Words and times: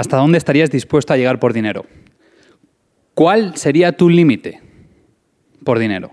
¿Hasta 0.00 0.16
dónde 0.16 0.38
estarías 0.38 0.70
dispuesto 0.70 1.12
a 1.12 1.18
llegar 1.18 1.38
por 1.38 1.52
dinero? 1.52 1.84
¿Cuál 3.12 3.58
sería 3.58 3.92
tu 3.92 4.08
límite 4.08 4.58
por 5.62 5.78
dinero? 5.78 6.10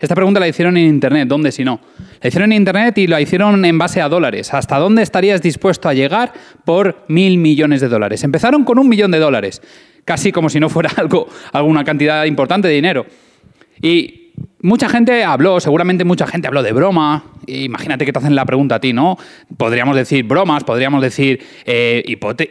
Esta 0.00 0.16
pregunta 0.16 0.40
la 0.40 0.48
hicieron 0.48 0.76
en 0.76 0.86
Internet, 0.88 1.28
¿dónde 1.28 1.52
si 1.52 1.62
no? 1.62 1.80
La 2.20 2.26
hicieron 2.26 2.50
en 2.50 2.56
Internet 2.56 2.98
y 2.98 3.06
la 3.06 3.20
hicieron 3.20 3.64
en 3.64 3.78
base 3.78 4.00
a 4.00 4.08
dólares. 4.08 4.52
¿Hasta 4.52 4.76
dónde 4.78 5.02
estarías 5.02 5.40
dispuesto 5.40 5.88
a 5.88 5.94
llegar 5.94 6.32
por 6.64 7.04
mil 7.06 7.38
millones 7.38 7.80
de 7.80 7.86
dólares? 7.86 8.24
Empezaron 8.24 8.64
con 8.64 8.76
un 8.76 8.88
millón 8.88 9.12
de 9.12 9.20
dólares, 9.20 9.62
casi 10.04 10.32
como 10.32 10.50
si 10.50 10.58
no 10.58 10.68
fuera 10.68 10.90
algo, 10.96 11.28
alguna 11.52 11.84
cantidad 11.84 12.24
importante 12.24 12.66
de 12.66 12.74
dinero. 12.74 13.06
Y 13.80 14.29
mucha 14.62 14.88
gente 14.88 15.24
habló, 15.24 15.60
seguramente 15.60 16.04
mucha 16.04 16.26
gente 16.26 16.48
habló 16.48 16.62
de 16.62 16.72
broma. 16.72 17.24
Imagínate 17.46 18.04
que 18.04 18.12
te 18.12 18.18
hacen 18.18 18.34
la 18.34 18.44
pregunta 18.44 18.76
a 18.76 18.80
ti, 18.80 18.92
¿no? 18.92 19.16
Podríamos 19.56 19.96
decir 19.96 20.24
bromas, 20.24 20.64
podríamos 20.64 21.02
decir 21.02 21.40
eh, 21.64 22.02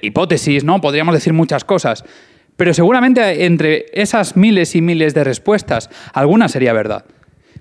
hipótesis, 0.01 0.63
¿no? 0.63 0.81
Podríamos 0.81 1.13
decir 1.13 1.33
muchas 1.33 1.63
cosas. 1.63 2.03
Pero 2.57 2.73
seguramente 2.73 3.45
entre 3.45 3.85
esas 3.93 4.35
miles 4.35 4.75
y 4.75 4.81
miles 4.81 5.13
de 5.13 5.23
respuestas, 5.23 5.89
alguna 6.13 6.49
sería 6.49 6.73
verdad. 6.73 7.05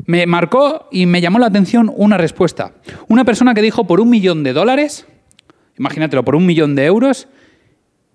Me 0.06 0.26
marcó 0.26 0.88
y 0.90 1.06
me 1.06 1.20
llamó 1.20 1.38
la 1.38 1.46
atención 1.46 1.92
una 1.94 2.18
respuesta. 2.18 2.72
Una 3.08 3.24
persona 3.24 3.54
que 3.54 3.62
dijo 3.62 3.86
por 3.86 4.00
un 4.00 4.10
millón 4.10 4.42
de 4.42 4.52
dólares, 4.52 5.06
imagínatelo, 5.78 6.24
por 6.24 6.34
un 6.34 6.46
millón 6.46 6.74
de 6.74 6.86
euros, 6.86 7.28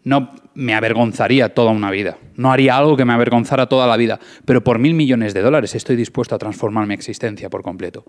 no 0.04 0.32
me 0.54 0.74
avergonzaría 0.74 1.54
toda 1.54 1.72
una 1.72 1.92
vida. 1.92 2.18
No 2.36 2.52
haría 2.52 2.78
algo 2.78 2.98
que 2.98 3.06
me 3.06 3.14
avergonzara 3.14 3.68
toda 3.68 3.88
la 3.88 3.98
vida. 3.98 4.20
Pero 4.46 4.64
por 4.64 4.80
mil 4.80 4.94
millones 4.94 5.34
de 5.34 5.42
dólares 5.42 5.76
estoy 5.76 5.96
dispuesto 5.96 6.36
a 6.36 6.40
transformar 6.40 6.88
mi 6.88 6.94
existencia 6.94 7.50
por 7.50 7.64
completo. 7.64 8.06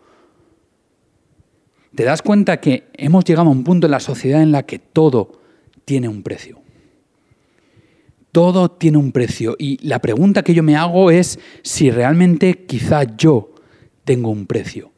¿Te 1.94 2.02
das 2.02 2.22
cuenta 2.22 2.58
que 2.58 2.88
hemos 2.94 3.24
llegado 3.24 3.48
a 3.48 3.52
un 3.52 3.62
punto 3.62 3.86
en 3.86 3.92
la 3.92 4.00
sociedad 4.00 4.42
en 4.42 4.50
la 4.50 4.64
que 4.64 4.80
todo 4.80 5.40
tiene 5.84 6.08
un 6.08 6.22
precio? 6.22 6.60
Todo 8.32 8.68
tiene 8.68 8.98
un 8.98 9.12
precio. 9.12 9.54
Y 9.58 9.78
la 9.86 10.00
pregunta 10.00 10.42
que 10.42 10.54
yo 10.54 10.64
me 10.64 10.76
hago 10.76 11.12
es 11.12 11.38
si 11.62 11.92
realmente 11.92 12.64
quizá 12.66 13.04
yo 13.04 13.54
tengo 14.04 14.30
un 14.30 14.46
precio. 14.46 14.90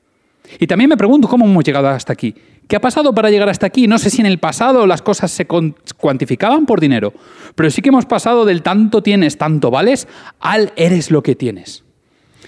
Y 0.59 0.67
también 0.67 0.89
me 0.89 0.97
pregunto 0.97 1.28
cómo 1.28 1.45
hemos 1.45 1.65
llegado 1.65 1.89
hasta 1.89 2.15
aquí. 2.15 2.34
¿Qué 2.69 2.75
ha 2.77 2.81
pasado 2.81 3.14
para 3.14 3.31
llegar 3.31 3.48
hasta 3.48 3.67
aquí? 3.67 3.86
No 3.86 3.98
sé 3.98 4.11
si 4.11 4.20
en 4.20 4.27
el 4.27 4.39
pasado 4.39 4.86
las 4.86 5.03
cosas 5.03 5.31
se 5.31 5.47
cuantificaban 5.47 6.67
por 6.67 6.81
dinero, 6.81 7.12
pero 7.55 7.70
sí 7.70 7.81
que 7.81 7.91
hemos 7.91 8.06
pasado 8.06 8.45
del 8.45 8.62
tanto 8.62 9.03
tienes, 9.03 9.39
tanto 9.39 9.70
vales, 9.70 10.09
al 10.41 10.72
eres 10.77 11.11
lo 11.11 11.22
que 11.22 11.37
tienes. 11.37 11.84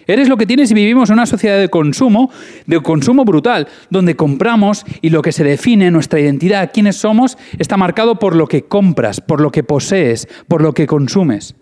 Eres 0.09 0.29
lo 0.29 0.39
que 0.39 0.47
tienes 0.47 0.71
y 0.71 0.75
vivimos 0.75 1.11
en 1.11 1.15
una 1.15 1.27
sociedad 1.27 1.59
de 1.59 1.69
consumo, 1.69 2.31
de 2.67 2.81
consumo 2.81 3.27
brutal, 3.27 3.69
donde 3.91 4.17
compramos 4.17 4.85
y 5.03 5.11
lo 5.11 5.21
que 5.21 5.33
se 5.33 5.45
define, 5.45 5.91
nuestra 5.91 6.19
identidad, 6.19 6.71
quiénes 6.73 6.97
somos, 6.97 7.37
está 7.59 7.77
marcado 7.77 8.19
por 8.19 8.35
lo 8.35 8.47
que 8.47 8.65
compras, 8.65 9.21
por 9.21 9.41
lo 9.43 9.53
que 9.53 9.63
posees, 9.63 10.27
por 10.49 10.63
lo 10.63 10.73
que 10.73 10.87
consumes. 10.87 11.55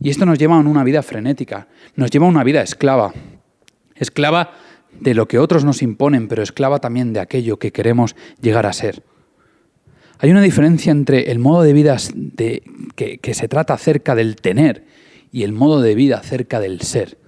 Y 0.00 0.10
esto 0.10 0.24
nos 0.24 0.38
lleva 0.38 0.56
a 0.56 0.60
una 0.60 0.84
vida 0.84 1.02
frenética, 1.02 1.66
nos 1.96 2.10
lleva 2.10 2.26
a 2.26 2.30
una 2.30 2.44
vida 2.44 2.62
esclava. 2.62 3.12
Esclava 3.96 4.52
de 5.00 5.14
lo 5.14 5.28
que 5.28 5.38
otros 5.38 5.64
nos 5.64 5.82
imponen, 5.82 6.28
pero 6.28 6.42
esclava 6.42 6.78
también 6.78 7.12
de 7.12 7.20
aquello 7.20 7.58
que 7.58 7.72
queremos 7.72 8.16
llegar 8.40 8.66
a 8.66 8.72
ser. 8.72 9.02
Hay 10.18 10.30
una 10.30 10.42
diferencia 10.42 10.92
entre 10.92 11.32
el 11.32 11.38
modo 11.38 11.62
de 11.62 11.72
vida 11.72 11.96
que, 12.94 13.18
que 13.18 13.34
se 13.34 13.48
trata 13.48 13.74
acerca 13.74 14.14
del 14.14 14.36
tener 14.36 14.84
y 15.32 15.42
el 15.42 15.52
modo 15.52 15.80
de 15.80 15.94
vida 15.94 16.18
acerca 16.18 16.60
del 16.60 16.80
ser. 16.82 17.18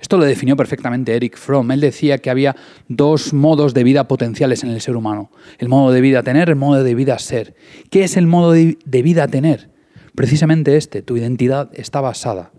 Esto 0.00 0.16
lo 0.16 0.24
definió 0.24 0.56
perfectamente 0.56 1.14
Eric 1.14 1.36
Fromm. 1.36 1.70
Él 1.70 1.80
decía 1.80 2.18
que 2.18 2.30
había 2.30 2.56
dos 2.88 3.32
modos 3.32 3.72
de 3.72 3.84
vida 3.84 4.08
potenciales 4.08 4.64
en 4.64 4.70
el 4.70 4.80
ser 4.80 4.96
humano. 4.96 5.30
El 5.58 5.68
modo 5.68 5.92
de 5.92 6.00
vida 6.00 6.24
tener, 6.24 6.48
el 6.48 6.56
modo 6.56 6.82
de 6.82 6.94
vida 6.96 7.16
ser. 7.20 7.54
¿Qué 7.88 8.02
es 8.02 8.16
el 8.16 8.26
modo 8.26 8.50
de 8.50 9.02
vida 9.02 9.28
tener? 9.28 9.70
Precisamente 10.16 10.76
este, 10.76 11.02
tu 11.02 11.16
identidad 11.16 11.70
está 11.72 12.00
basada 12.00 12.50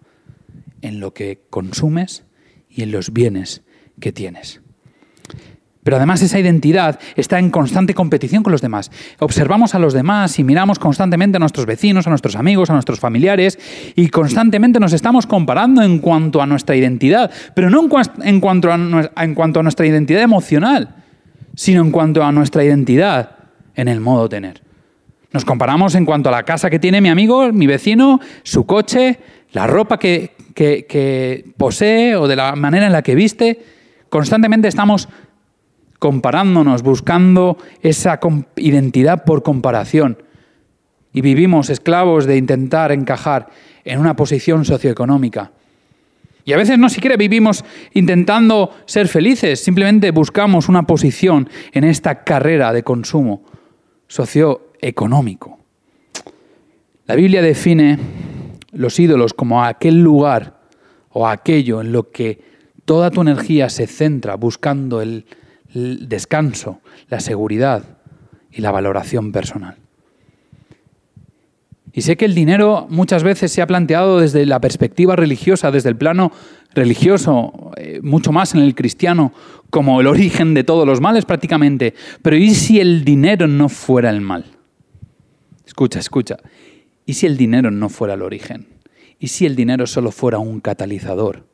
en 0.81 1.01
lo 1.01 1.13
que 1.13 1.41
consumes 1.49 2.23
y 2.69 2.83
en 2.83 2.91
los 2.91 3.11
bienes 3.11 3.61
que 3.99 4.11
tienes. 4.11 4.61
Pero 5.83 5.97
además 5.97 6.21
esa 6.21 6.39
identidad 6.39 6.97
está 7.15 7.39
en 7.39 7.49
constante 7.49 7.93
competición 7.93 8.41
con 8.41 8.51
los 8.51 8.61
demás. 8.61 8.89
Observamos 9.19 9.75
a 9.75 9.79
los 9.79 9.93
demás 9.93 10.39
y 10.39 10.43
miramos 10.43 10.79
constantemente 10.79 11.35
a 11.35 11.39
nuestros 11.39 11.65
vecinos, 11.65 12.07
a 12.07 12.09
nuestros 12.09 12.37
amigos, 12.37 12.69
a 12.69 12.73
nuestros 12.73 13.01
familiares 13.01 13.59
y 13.95 14.07
constantemente 14.07 14.79
nos 14.79 14.93
estamos 14.93 15.27
comparando 15.27 15.81
en 15.83 15.99
cuanto 15.99 16.41
a 16.41 16.45
nuestra 16.45 16.77
identidad, 16.77 17.31
pero 17.53 17.69
no 17.69 17.81
en, 17.81 18.39
cuanto, 18.39 18.71
a, 18.71 18.75
en 19.23 19.35
cuanto 19.35 19.59
a 19.59 19.63
nuestra 19.63 19.85
identidad 19.85 20.21
emocional, 20.21 20.95
sino 21.55 21.81
en 21.81 21.91
cuanto 21.91 22.23
a 22.23 22.31
nuestra 22.31 22.63
identidad 22.63 23.31
en 23.75 23.89
el 23.89 23.99
modo 23.99 24.29
tener. 24.29 24.61
Nos 25.33 25.45
comparamos 25.45 25.95
en 25.95 26.05
cuanto 26.05 26.29
a 26.29 26.31
la 26.31 26.43
casa 26.43 26.69
que 26.69 26.79
tiene 26.79 27.01
mi 27.01 27.09
amigo, 27.09 27.51
mi 27.51 27.67
vecino, 27.67 28.19
su 28.43 28.65
coche, 28.65 29.19
la 29.51 29.65
ropa 29.65 29.97
que, 29.97 30.31
posee 31.57 32.15
o 32.15 32.27
de 32.27 32.35
la 32.35 32.55
manera 32.55 32.85
en 32.85 32.91
la 32.91 33.01
que 33.01 33.15
viste. 33.15 33.72
Constantemente 34.13 34.67
estamos 34.67 35.09
comparándonos, 35.97 36.83
buscando 36.83 37.57
esa 37.81 38.19
identidad 38.57 39.23
por 39.23 39.41
comparación. 39.41 40.21
Y 41.13 41.21
vivimos 41.21 41.71
esclavos 41.71 42.27
de 42.27 42.37
intentar 42.37 42.91
encajar 42.91 43.49
en 43.83 43.99
una 43.99 44.15
posición 44.15 44.65
socioeconómica. 44.65 45.51
Y 46.45 46.53
a 46.53 46.57
veces 46.57 46.77
no 46.77 46.89
siquiera 46.89 47.17
vivimos 47.17 47.65
intentando 47.95 48.69
ser 48.85 49.07
felices, 49.07 49.63
simplemente 49.63 50.11
buscamos 50.11 50.69
una 50.69 50.83
posición 50.83 51.49
en 51.71 51.83
esta 51.83 52.23
carrera 52.23 52.71
de 52.71 52.83
consumo 52.83 53.41
socio 54.07 54.73
económico. 54.79 55.57
La 57.07 57.15
Biblia 57.15 57.41
define 57.41 57.97
los 58.73 58.99
ídolos 58.99 59.33
como 59.33 59.63
aquel 59.63 60.03
lugar 60.03 60.59
o 61.09 61.27
aquello 61.27 61.81
en 61.81 61.91
lo 61.91 62.11
que 62.11 62.52
toda 62.85 63.11
tu 63.11 63.21
energía 63.21 63.69
se 63.69 63.87
centra 63.87 64.35
buscando 64.35 65.01
el, 65.01 65.25
descanso, 65.73 66.81
la 67.09 67.19
seguridad 67.19 67.83
y 68.51 68.61
la 68.61 68.71
valoración 68.71 69.31
personal. 69.31 69.77
Y 71.91 72.01
sé 72.01 72.15
que 72.15 72.25
el 72.25 72.35
dinero 72.35 72.87
muchas 72.89 73.23
veces 73.23 73.51
se 73.51 73.61
ha 73.61 73.67
planteado 73.67 74.19
desde 74.19 74.45
la 74.45 74.59
perspectiva 74.59 75.15
religiosa, 75.15 75.71
desde 75.71 75.89
el 75.89 75.95
plano 75.95 76.31
religioso, 76.73 77.71
eh, 77.77 77.99
mucho 78.03 78.31
más 78.31 78.55
en 78.55 78.61
el 78.61 78.75
cristiano, 78.75 79.31
como 79.69 80.01
el 80.01 80.07
origen 80.07 80.53
de 80.53 80.63
todos 80.63 80.87
los 80.87 81.01
males 81.01 81.25
prácticamente. 81.25 81.93
Pero 82.21 82.35
¿y 82.35 82.53
si 82.53 82.79
el 82.79 83.03
dinero 83.03 83.47
no 83.47 83.69
fuera 83.69 84.09
el 84.09 84.21
mal? 84.21 84.45
Escucha, 85.65 85.99
escucha. 85.99 86.37
¿Y 87.05 87.13
si 87.13 87.25
el 87.25 87.37
dinero 87.37 87.71
no 87.71 87.89
fuera 87.89 88.13
el 88.13 88.21
origen? 88.21 88.67
¿Y 89.19 89.27
si 89.27 89.45
el 89.45 89.55
dinero 89.55 89.87
solo 89.87 90.11
fuera 90.11 90.39
un 90.39 90.61
catalizador? 90.61 91.52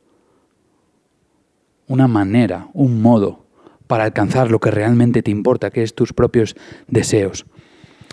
Una 1.90 2.06
manera, 2.06 2.68
un 2.72 3.02
modo 3.02 3.46
para 3.88 4.04
alcanzar 4.04 4.48
lo 4.48 4.60
que 4.60 4.70
realmente 4.70 5.24
te 5.24 5.32
importa, 5.32 5.70
que 5.70 5.82
es 5.82 5.92
tus 5.92 6.12
propios 6.12 6.54
deseos. 6.86 7.46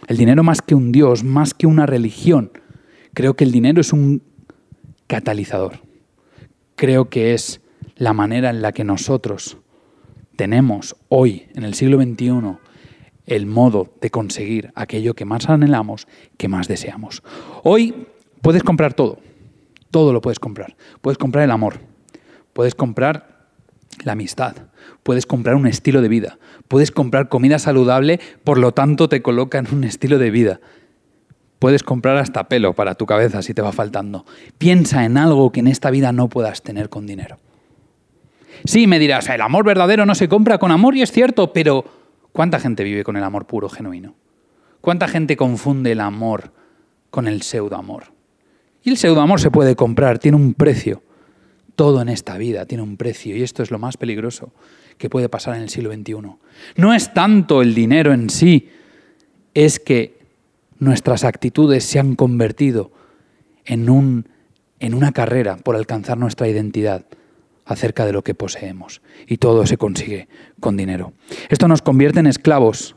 El 0.07 0.17
dinero 0.17 0.41
más 0.41 0.63
que 0.63 0.73
un 0.73 0.91
Dios, 0.91 1.23
más 1.23 1.53
que 1.53 1.67
una 1.67 1.85
religión, 1.85 2.49
creo 3.13 3.35
que 3.35 3.43
el 3.43 3.51
dinero 3.51 3.79
es 3.79 3.93
un 3.93 4.23
catalizador. 5.05 5.81
Creo 6.75 7.09
que 7.09 7.35
es 7.35 7.61
la 7.97 8.13
manera 8.13 8.49
en 8.49 8.63
la 8.63 8.71
que 8.71 8.83
nosotros 8.83 9.59
tenemos 10.35 10.95
hoy, 11.09 11.45
en 11.53 11.63
el 11.63 11.75
siglo 11.75 12.01
XXI, 12.01 12.57
el 13.27 13.45
modo 13.45 13.93
de 14.01 14.09
conseguir 14.09 14.71
aquello 14.73 15.13
que 15.13 15.25
más 15.25 15.49
anhelamos, 15.49 16.07
que 16.37 16.47
más 16.47 16.67
deseamos. 16.67 17.21
Hoy 17.61 18.07
puedes 18.41 18.63
comprar 18.63 18.95
todo, 18.95 19.19
todo 19.91 20.13
lo 20.13 20.21
puedes 20.21 20.39
comprar. 20.39 20.75
Puedes 21.01 21.19
comprar 21.19 21.43
el 21.43 21.51
amor, 21.51 21.75
puedes 22.53 22.73
comprar 22.73 23.36
la 24.03 24.13
amistad, 24.13 24.55
puedes 25.03 25.25
comprar 25.25 25.55
un 25.55 25.67
estilo 25.67 26.01
de 26.01 26.07
vida, 26.07 26.37
puedes 26.67 26.91
comprar 26.91 27.29
comida 27.29 27.59
saludable, 27.59 28.19
por 28.43 28.57
lo 28.57 28.73
tanto 28.73 29.09
te 29.09 29.21
coloca 29.21 29.57
en 29.57 29.67
un 29.71 29.83
estilo 29.83 30.17
de 30.17 30.31
vida. 30.31 30.59
Puedes 31.59 31.81
comprar 31.81 32.17
hasta 32.17 32.47
pelo 32.49 32.73
para 32.73 32.95
tu 32.95 33.05
cabeza 33.07 33.41
si 33.41 33.53
te 33.53 33.63
va 33.63 33.71
faltando. 33.71 34.25
Piensa 34.59 35.05
en 35.05 35.17
algo 35.17 35.51
que 35.51 35.61
en 35.61 35.67
esta 35.67 35.89
vida 35.89 36.11
no 36.11 36.29
puedas 36.29 36.61
tener 36.61 36.89
con 36.89 37.07
dinero. 37.07 37.37
Sí, 38.65 38.85
me 38.85 38.99
dirás, 38.99 39.27
el 39.29 39.41
amor 39.41 39.65
verdadero 39.65 40.05
no 40.05 40.13
se 40.13 40.29
compra 40.29 40.59
con 40.59 40.71
amor 40.71 40.95
y 40.95 41.01
es 41.01 41.11
cierto, 41.11 41.53
pero 41.53 41.85
¿Cuánta 42.37 42.59
gente 42.59 42.83
vive 42.83 43.03
con 43.03 43.17
el 43.17 43.23
amor 43.23 43.47
puro, 43.47 43.67
genuino? 43.67 44.13
¿Cuánta 44.79 45.07
gente 45.07 45.35
confunde 45.35 45.93
el 45.93 46.01
amor 46.01 46.53
con 47.09 47.27
el 47.27 47.41
pseudoamor? 47.41 48.13
Y 48.83 48.91
el 48.91 48.97
pseudoamor 48.97 49.41
se 49.41 49.49
puede 49.49 49.75
comprar, 49.75 50.19
tiene 50.19 50.37
un 50.37 50.53
precio. 50.53 51.01
Todo 51.77 52.01
en 52.01 52.09
esta 52.09 52.39
vida 52.39 52.65
tiene 52.65 52.83
un 52.83 52.97
precio 52.97 53.37
y 53.37 53.43
esto 53.43 53.61
es 53.61 53.69
lo 53.69 53.77
más 53.77 53.97
peligroso 53.97 54.51
que 54.97 55.11
puede 55.11 55.29
pasar 55.29 55.55
en 55.55 55.61
el 55.61 55.69
siglo 55.69 55.93
XXI. 55.93 56.15
No 56.75 56.93
es 56.95 57.13
tanto 57.13 57.61
el 57.61 57.75
dinero 57.75 58.13
en 58.13 58.31
sí, 58.31 58.69
es 59.53 59.79
que 59.79 60.17
nuestras 60.79 61.23
actitudes 61.23 61.83
se 61.83 61.99
han 61.99 62.15
convertido 62.15 62.91
en, 63.63 63.91
un, 63.91 64.27
en 64.79 64.95
una 64.95 65.11
carrera 65.11 65.57
por 65.57 65.75
alcanzar 65.75 66.17
nuestra 66.17 66.47
identidad 66.47 67.05
acerca 67.63 68.07
de 68.07 68.13
lo 68.13 68.23
que 68.23 68.33
poseemos. 68.33 69.03
Y 69.27 69.37
todo 69.37 69.67
se 69.67 69.77
consigue 69.77 70.27
con 70.59 70.77
dinero. 70.77 71.13
Esto 71.49 71.67
nos 71.67 71.83
convierte 71.83 72.21
en 72.21 72.25
esclavos, 72.25 72.95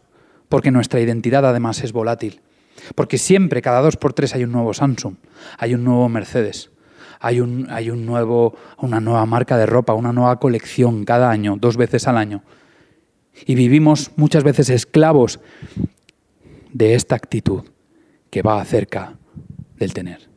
porque 0.48 0.70
nuestra 0.70 1.00
identidad 1.00 1.44
además 1.44 1.84
es 1.84 1.92
volátil. 1.92 2.40
Porque 2.94 3.18
siempre, 3.18 3.60
cada 3.60 3.82
dos 3.82 3.98
por 3.98 4.14
tres, 4.14 4.34
hay 4.34 4.44
un 4.44 4.52
nuevo 4.52 4.72
Samsung, 4.72 5.16
hay 5.58 5.74
un 5.74 5.84
nuevo 5.84 6.08
Mercedes, 6.08 6.70
hay, 7.20 7.40
un, 7.40 7.66
hay 7.70 7.90
un 7.90 8.06
nuevo, 8.06 8.56
una 8.78 9.00
nueva 9.00 9.24
marca 9.26 9.58
de 9.58 9.66
ropa, 9.66 9.92
una 9.92 10.12
nueva 10.12 10.40
colección 10.40 11.04
cada 11.04 11.30
año, 11.30 11.56
dos 11.60 11.76
veces 11.76 12.08
al 12.08 12.16
año. 12.16 12.42
Y 13.46 13.54
vivimos 13.54 14.10
muchas 14.16 14.42
veces 14.42 14.70
esclavos 14.70 15.38
de 16.72 16.94
esta 16.94 17.14
actitud 17.14 17.64
que 18.30 18.42
va 18.42 18.60
acerca 18.60 19.14
del 19.76 19.92
tener. 19.92 20.30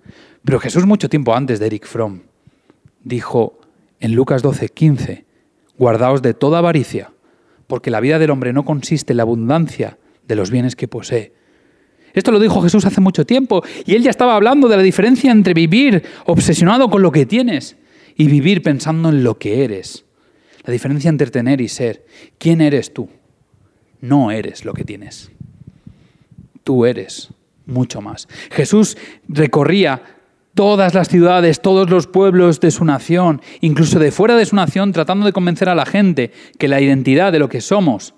Pero 0.43 0.59
Jesús 0.59 0.85
mucho 0.85 1.09
tiempo 1.09 1.33
antes 1.33 1.59
de 1.59 1.67
Eric 1.67 1.87
Fromm 1.87 2.21
dijo 3.03 3.59
en 3.99 4.13
Lucas 4.13 4.41
12, 4.41 4.69
15, 4.69 5.25
guardaos 5.77 6.21
de 6.21 6.33
toda 6.33 6.59
avaricia, 6.59 7.11
porque 7.67 7.91
la 7.91 8.01
vida 8.01 8.19
del 8.19 8.31
hombre 8.31 8.51
no 8.51 8.65
consiste 8.65 9.13
en 9.13 9.17
la 9.17 9.23
abundancia 9.23 9.97
de 10.27 10.35
los 10.35 10.51
bienes 10.51 10.75
que 10.75 10.89
posee. 10.89 11.33
Esto 12.13 12.31
lo 12.31 12.39
dijo 12.39 12.61
Jesús 12.61 12.85
hace 12.85 13.01
mucho 13.01 13.25
tiempo 13.25 13.63
y 13.85 13.95
él 13.95 14.03
ya 14.03 14.09
estaba 14.09 14.35
hablando 14.35 14.67
de 14.67 14.77
la 14.77 14.83
diferencia 14.83 15.31
entre 15.31 15.53
vivir 15.53 16.03
obsesionado 16.25 16.89
con 16.89 17.01
lo 17.01 17.11
que 17.11 17.25
tienes 17.25 17.75
y 18.15 18.27
vivir 18.27 18.61
pensando 18.61 19.09
en 19.09 19.23
lo 19.23 19.37
que 19.37 19.63
eres. 19.63 20.05
La 20.63 20.71
diferencia 20.71 21.09
entre 21.09 21.31
tener 21.31 21.59
y 21.59 21.67
ser. 21.67 22.05
¿Quién 22.37 22.61
eres 22.61 22.93
tú? 22.93 23.09
No 23.99 24.31
eres 24.31 24.63
lo 24.63 24.73
que 24.73 24.83
tienes. 24.83 25.31
Tú 26.63 26.85
eres 26.85 27.29
mucho 27.65 28.01
más. 28.01 28.27
Jesús 28.51 28.97
recorría 29.27 30.01
todas 30.53 30.93
las 30.93 31.09
ciudades, 31.09 31.61
todos 31.61 31.89
los 31.89 32.07
pueblos 32.07 32.59
de 32.59 32.71
su 32.71 32.85
nación, 32.85 33.41
incluso 33.61 33.99
de 33.99 34.11
fuera 34.11 34.35
de 34.35 34.45
su 34.45 34.55
nación, 34.55 34.91
tratando 34.93 35.25
de 35.25 35.33
convencer 35.33 35.67
a 35.67 35.75
la 35.75 35.85
gente 35.85 36.31
que 36.59 36.67
la 36.67 36.79
identidad 36.79 37.31
de 37.31 37.39
lo 37.39 37.49
que 37.49 37.61
somos 37.61 38.13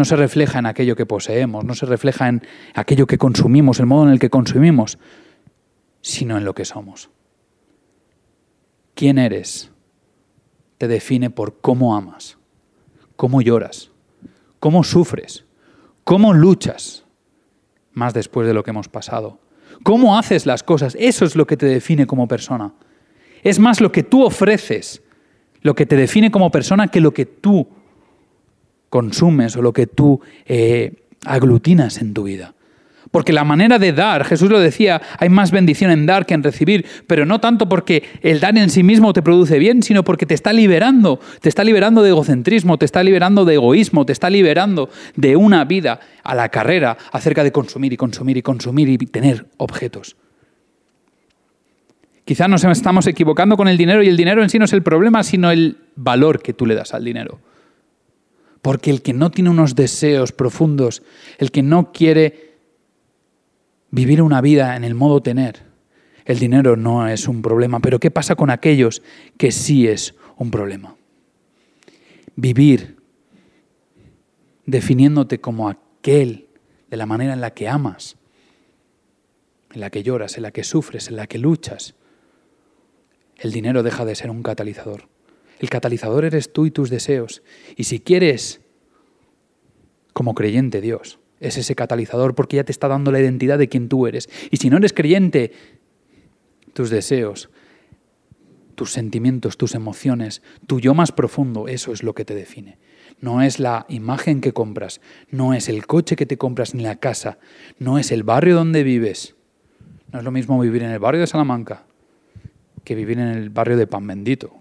no 0.00 0.06
se 0.06 0.16
refleja 0.16 0.58
en 0.58 0.64
aquello 0.64 0.96
que 0.96 1.04
poseemos, 1.04 1.62
no 1.62 1.74
se 1.74 1.84
refleja 1.84 2.26
en 2.26 2.42
aquello 2.74 3.06
que 3.06 3.18
consumimos, 3.18 3.80
el 3.80 3.84
modo 3.84 4.04
en 4.04 4.12
el 4.12 4.18
que 4.18 4.30
consumimos, 4.30 4.98
sino 6.00 6.38
en 6.38 6.46
lo 6.46 6.54
que 6.54 6.64
somos. 6.64 7.10
¿Quién 8.94 9.18
eres? 9.18 9.70
Te 10.78 10.88
define 10.88 11.28
por 11.28 11.60
cómo 11.60 11.94
amas, 11.94 12.38
cómo 13.16 13.42
lloras, 13.42 13.90
cómo 14.58 14.84
sufres, 14.84 15.44
cómo 16.02 16.32
luchas, 16.32 17.04
más 17.92 18.14
después 18.14 18.46
de 18.46 18.54
lo 18.54 18.64
que 18.64 18.70
hemos 18.70 18.88
pasado. 18.88 19.38
¿Cómo 19.82 20.16
haces 20.16 20.46
las 20.46 20.62
cosas? 20.62 20.96
Eso 20.98 21.26
es 21.26 21.36
lo 21.36 21.46
que 21.46 21.58
te 21.58 21.66
define 21.66 22.06
como 22.06 22.26
persona. 22.26 22.72
Es 23.42 23.58
más 23.58 23.82
lo 23.82 23.92
que 23.92 24.02
tú 24.02 24.24
ofreces, 24.24 25.02
lo 25.60 25.74
que 25.74 25.84
te 25.84 25.96
define 25.96 26.30
como 26.30 26.50
persona 26.50 26.88
que 26.88 27.02
lo 27.02 27.12
que 27.12 27.26
tú 27.26 27.68
consumes 28.90 29.56
o 29.56 29.62
lo 29.62 29.72
que 29.72 29.86
tú 29.86 30.20
eh, 30.46 31.06
aglutinas 31.24 32.02
en 32.02 32.12
tu 32.12 32.24
vida. 32.24 32.54
Porque 33.10 33.32
la 33.32 33.42
manera 33.42 33.80
de 33.80 33.92
dar, 33.92 34.24
Jesús 34.24 34.50
lo 34.50 34.60
decía, 34.60 35.00
hay 35.18 35.28
más 35.30 35.50
bendición 35.50 35.90
en 35.90 36.06
dar 36.06 36.26
que 36.26 36.34
en 36.34 36.44
recibir, 36.44 36.86
pero 37.08 37.26
no 37.26 37.40
tanto 37.40 37.68
porque 37.68 38.04
el 38.22 38.38
dar 38.38 38.56
en 38.56 38.70
sí 38.70 38.84
mismo 38.84 39.12
te 39.12 39.22
produce 39.22 39.58
bien, 39.58 39.82
sino 39.82 40.04
porque 40.04 40.26
te 40.26 40.34
está 40.34 40.52
liberando, 40.52 41.18
te 41.40 41.48
está 41.48 41.64
liberando 41.64 42.02
de 42.02 42.10
egocentrismo, 42.10 42.78
te 42.78 42.84
está 42.84 43.02
liberando 43.02 43.44
de 43.44 43.54
egoísmo, 43.54 44.06
te 44.06 44.12
está 44.12 44.30
liberando 44.30 44.90
de 45.16 45.34
una 45.34 45.64
vida 45.64 45.98
a 46.22 46.36
la 46.36 46.50
carrera 46.50 46.98
acerca 47.10 47.42
de 47.42 47.50
consumir 47.50 47.92
y 47.92 47.96
consumir 47.96 48.36
y 48.36 48.42
consumir 48.42 48.88
y 48.88 48.98
tener 48.98 49.46
objetos. 49.56 50.16
Quizás 52.24 52.48
nos 52.48 52.62
estamos 52.62 53.08
equivocando 53.08 53.56
con 53.56 53.66
el 53.66 53.76
dinero 53.76 54.04
y 54.04 54.08
el 54.08 54.16
dinero 54.16 54.40
en 54.44 54.50
sí 54.50 54.58
no 54.60 54.66
es 54.66 54.72
el 54.72 54.84
problema, 54.84 55.24
sino 55.24 55.50
el 55.50 55.78
valor 55.96 56.40
que 56.40 56.52
tú 56.52 56.64
le 56.64 56.76
das 56.76 56.94
al 56.94 57.04
dinero. 57.04 57.40
Porque 58.62 58.90
el 58.90 59.02
que 59.02 59.12
no 59.12 59.30
tiene 59.30 59.50
unos 59.50 59.74
deseos 59.74 60.32
profundos, 60.32 61.02
el 61.38 61.50
que 61.50 61.62
no 61.62 61.92
quiere 61.92 62.50
vivir 63.90 64.22
una 64.22 64.40
vida 64.40 64.76
en 64.76 64.84
el 64.84 64.94
modo 64.94 65.22
tener. 65.22 65.62
El 66.24 66.38
dinero 66.38 66.76
no 66.76 67.08
es 67.08 67.26
un 67.26 67.42
problema, 67.42 67.80
pero 67.80 67.98
¿qué 67.98 68.10
pasa 68.10 68.36
con 68.36 68.50
aquellos 68.50 69.02
que 69.36 69.50
sí 69.50 69.88
es 69.88 70.14
un 70.36 70.50
problema? 70.50 70.96
Vivir 72.36 72.96
definiéndote 74.66 75.40
como 75.40 75.68
aquel 75.68 76.46
de 76.88 76.96
la 76.96 77.06
manera 77.06 77.32
en 77.32 77.40
la 77.40 77.52
que 77.52 77.68
amas, 77.68 78.16
en 79.72 79.80
la 79.80 79.90
que 79.90 80.02
lloras, 80.02 80.36
en 80.36 80.42
la 80.42 80.50
que 80.50 80.64
sufres, 80.64 81.08
en 81.08 81.16
la 81.16 81.26
que 81.26 81.38
luchas. 81.38 81.94
El 83.36 83.52
dinero 83.52 83.82
deja 83.82 84.04
de 84.04 84.14
ser 84.14 84.30
un 84.30 84.42
catalizador. 84.42 85.08
El 85.60 85.68
catalizador 85.68 86.24
eres 86.24 86.52
tú 86.52 86.64
y 86.64 86.70
tus 86.70 86.88
deseos. 86.88 87.42
Y 87.76 87.84
si 87.84 88.00
quieres, 88.00 88.62
como 90.14 90.34
creyente 90.34 90.80
Dios, 90.80 91.18
es 91.38 91.58
ese 91.58 91.74
catalizador 91.74 92.34
porque 92.34 92.56
ya 92.56 92.64
te 92.64 92.72
está 92.72 92.88
dando 92.88 93.12
la 93.12 93.20
identidad 93.20 93.58
de 93.58 93.68
quien 93.68 93.90
tú 93.90 94.06
eres. 94.06 94.30
Y 94.50 94.56
si 94.56 94.70
no 94.70 94.78
eres 94.78 94.94
creyente, 94.94 95.52
tus 96.72 96.88
deseos, 96.88 97.50
tus 98.74 98.90
sentimientos, 98.90 99.58
tus 99.58 99.74
emociones, 99.74 100.40
tu 100.66 100.80
yo 100.80 100.94
más 100.94 101.12
profundo, 101.12 101.68
eso 101.68 101.92
es 101.92 102.02
lo 102.02 102.14
que 102.14 102.24
te 102.24 102.34
define. 102.34 102.78
No 103.20 103.42
es 103.42 103.60
la 103.60 103.84
imagen 103.90 104.40
que 104.40 104.54
compras, 104.54 105.02
no 105.30 105.52
es 105.52 105.68
el 105.68 105.86
coche 105.86 106.16
que 106.16 106.24
te 106.24 106.38
compras 106.38 106.74
ni 106.74 106.82
la 106.82 106.96
casa, 106.96 107.38
no 107.78 107.98
es 107.98 108.12
el 108.12 108.22
barrio 108.22 108.54
donde 108.54 108.82
vives. 108.82 109.36
No 110.10 110.20
es 110.20 110.24
lo 110.24 110.30
mismo 110.30 110.58
vivir 110.58 110.82
en 110.82 110.90
el 110.90 110.98
barrio 110.98 111.20
de 111.20 111.26
Salamanca 111.26 111.84
que 112.82 112.94
vivir 112.94 113.18
en 113.18 113.28
el 113.28 113.50
barrio 113.50 113.76
de 113.76 113.86
Pan 113.86 114.06
Bendito. 114.06 114.59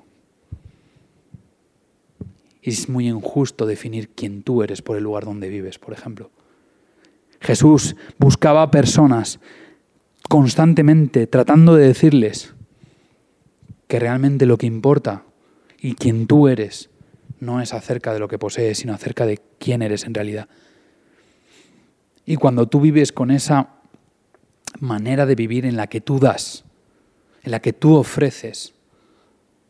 Y 2.62 2.72
es 2.72 2.90
muy 2.90 3.08
injusto 3.08 3.66
definir 3.66 4.10
quién 4.10 4.44
tú 4.44 4.64
eres 4.64 4.82
por 4.82 4.98
el 4.98 5.04
lugar 5.04 5.26
donde 5.26 5.50
vives, 5.50 5.80
por 5.80 5.94
ejemplo. 5.94 6.30
Jesús 7.40 7.96
buscaba 8.18 8.70
personas 8.70 9.40
constantemente 10.28 11.26
tratando 11.26 11.76
de 11.76 11.88
decirles 11.88 12.54
que 13.88 14.00
realmente 14.00 14.46
lo 14.46 14.58
que 14.58 14.68
importa 14.68 15.24
y 15.80 15.96
quien 15.96 16.28
tú 16.28 16.48
eres 16.48 16.90
no 17.40 17.62
es 17.62 17.74
acerca 17.74 18.14
de 18.14 18.20
lo 18.20 18.28
que 18.28 18.38
posees, 18.38 18.80
sino 18.80 18.94
acerca 18.94 19.26
de 19.26 19.40
quién 19.58 19.82
eres 19.82 20.04
en 20.04 20.14
realidad. 20.14 20.50
Y 22.26 22.36
cuando 22.36 22.68
tú 22.68 22.82
vives 22.82 23.12
con 23.12 23.32
esa 23.32 23.70
manera 24.80 25.26
de 25.26 25.36
vivir 25.36 25.66
en 25.66 25.78
la 25.78 25.88
que 25.88 26.02
tú 26.02 26.20
das, 26.20 26.66
en 27.44 27.52
la 27.52 27.60
que 27.62 27.74
tú 27.74 27.96
ofreces, 27.96 28.74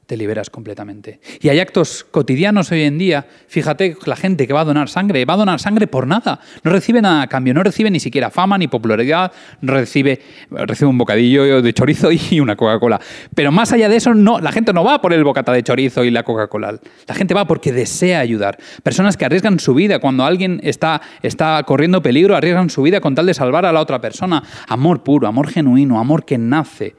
te 0.10 0.18
liberas 0.18 0.50
completamente. 0.50 1.20
Y 1.40 1.50
hay 1.50 1.60
actos 1.60 2.04
cotidianos 2.10 2.72
hoy 2.72 2.82
en 2.82 2.98
día, 2.98 3.28
fíjate, 3.48 3.96
la 4.08 4.16
gente 4.16 4.48
que 4.48 4.54
va 4.54 4.62
a 4.62 4.66
donar 4.66 4.90
sangre, 4.90 5.24
va 5.24 5.36
a 5.36 5.38
donar 5.38 5.60
sangre 5.60 5.86
por 5.86 6.08
nada, 6.08 6.40
no 6.64 6.72
recibe 6.72 7.00
nada 7.00 7.22
a 7.22 7.28
cambio, 7.28 7.54
no 7.54 7.62
recibe 7.62 7.92
ni 7.92 8.00
siquiera 8.00 8.32
fama 8.32 8.58
ni 8.58 8.68
popularidad, 8.68 9.32
recibe, 9.62 10.20
recibe 10.50 10.90
un 10.90 10.98
bocadillo 10.98 11.62
de 11.62 11.74
chorizo 11.76 12.10
y 12.32 12.40
una 12.40 12.56
Coca-Cola. 12.56 13.00
Pero 13.36 13.52
más 13.52 13.72
allá 13.72 13.88
de 13.88 13.98
eso, 13.98 14.16
no, 14.16 14.40
la 14.40 14.52
gente 14.52 14.74
no 14.74 14.84
va 14.84 15.00
por 15.00 15.14
el 15.14 15.24
bocata 15.24 15.54
de 15.54 15.62
chorizo 15.62 16.04
y 16.04 16.10
la 16.10 16.24
Coca-Cola, 16.24 16.80
la 17.08 17.14
gente 17.14 17.36
va 17.36 17.46
porque 17.46 17.72
desea 17.72 18.20
ayudar. 18.20 18.58
Personas 18.82 19.16
que 19.16 19.26
arriesgan 19.26 19.60
su 19.60 19.76
vida 19.76 20.00
cuando 20.00 20.26
alguien 20.26 20.60
está, 20.64 21.04
está 21.22 21.62
corriendo 21.68 22.02
peligro, 22.02 22.36
arriesgan 22.36 22.72
su 22.72 22.82
vida 22.82 23.00
con 23.00 23.14
tal 23.14 23.28
de 23.28 23.36
salvar 23.36 23.68
a 23.68 23.72
la 23.72 23.80
otra 23.80 24.02
persona. 24.02 24.42
Amor 24.68 25.04
puro, 25.04 25.28
amor 25.28 25.50
genuino, 25.50 26.00
amor 26.00 26.26
que 26.26 26.40
nace 26.40 26.96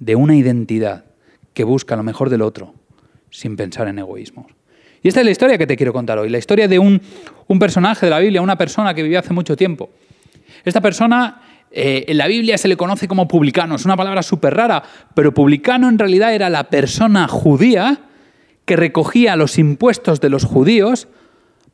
de 0.00 0.16
una 0.16 0.34
identidad 0.34 1.04
que 1.54 1.64
busca 1.64 1.96
lo 1.96 2.02
mejor 2.02 2.28
del 2.28 2.42
otro, 2.42 2.74
sin 3.30 3.56
pensar 3.56 3.88
en 3.88 3.98
egoísmo. 4.00 4.46
Y 5.02 5.08
esta 5.08 5.20
es 5.20 5.26
la 5.26 5.32
historia 5.32 5.58
que 5.58 5.66
te 5.66 5.76
quiero 5.76 5.92
contar 5.92 6.18
hoy, 6.18 6.28
la 6.28 6.38
historia 6.38 6.66
de 6.66 6.78
un, 6.78 7.00
personaje 7.58 8.06
de 8.06 8.10
la 8.10 8.18
Biblia, 8.18 8.42
una 8.42 8.58
persona 8.58 8.92
que 8.94 9.02
vivió 9.02 9.18
hace 9.18 9.32
mucho 9.32 9.56
tiempo. 9.56 9.90
Esta 10.64 10.80
persona 10.80 11.42
eh, 11.70 12.04
en 12.08 12.18
la 12.18 12.26
Biblia 12.26 12.58
se 12.58 12.68
le 12.68 12.76
conoce 12.76 13.06
como 13.06 13.28
publicano, 13.28 13.76
es 13.76 13.84
una 13.84 13.96
palabra 13.96 14.22
súper 14.22 14.54
rara, 14.54 14.82
pero 15.14 15.32
publicano 15.32 15.88
en 15.88 15.98
realidad 15.98 16.34
era 16.34 16.50
la 16.50 16.64
persona 16.64 17.28
judía 17.28 18.00
que 18.64 18.76
recogía 18.76 19.36
los 19.36 19.58
impuestos 19.58 20.20
de 20.20 20.30
los 20.30 20.44
judíos 20.44 21.06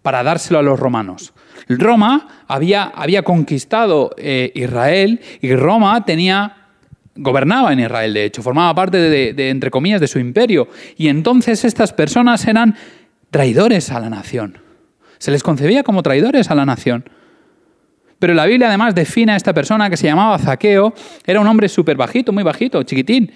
para 0.03 0.23
dárselo 0.23 0.59
a 0.59 0.63
los 0.63 0.81
romanos. 0.81 1.33
Roma 1.69 2.45
había, 2.49 2.85
había 2.85 3.23
conquistado 3.23 4.11
eh, 4.17 4.51
Israel 4.55 5.21
y 5.41 5.55
Roma 5.55 6.05
tenía 6.05 6.60
gobernaba 7.17 7.73
en 7.73 7.81
Israel, 7.81 8.15
de 8.15 8.25
hecho, 8.25 8.43
formaba 8.43 8.75
parte 8.75 8.99
de, 8.99 9.51
entre 9.51 9.71
comillas, 9.71 10.01
de 10.01 10.09
su 10.09 10.19
imperio. 10.19 10.69
Y 10.97 11.09
entonces 11.09 11.65
estas 11.65 11.93
personas 11.93 12.47
eran 12.47 12.77
traidores 13.31 13.91
a 13.91 14.01
la 14.01 14.11
nación. 14.11 14.59
Se 15.19 15.31
les 15.31 15.43
concebía 15.43 15.83
como 15.83 16.03
traidores 16.03 16.51
a 16.51 16.55
la 16.55 16.65
nación. 16.65 17.09
Pero 18.19 18.35
la 18.35 18.47
Biblia 18.47 18.69
además 18.69 18.95
define 18.95 19.33
a 19.33 19.37
esta 19.37 19.55
persona 19.55 19.89
que 19.89 19.97
se 19.97 20.07
llamaba 20.07 20.39
Zaqueo, 20.39 20.95
era 21.27 21.41
un 21.41 21.47
hombre 21.47 21.69
súper 21.69 21.97
bajito, 21.97 22.33
muy 22.33 22.43
bajito, 22.43 22.83
chiquitín. 22.83 23.33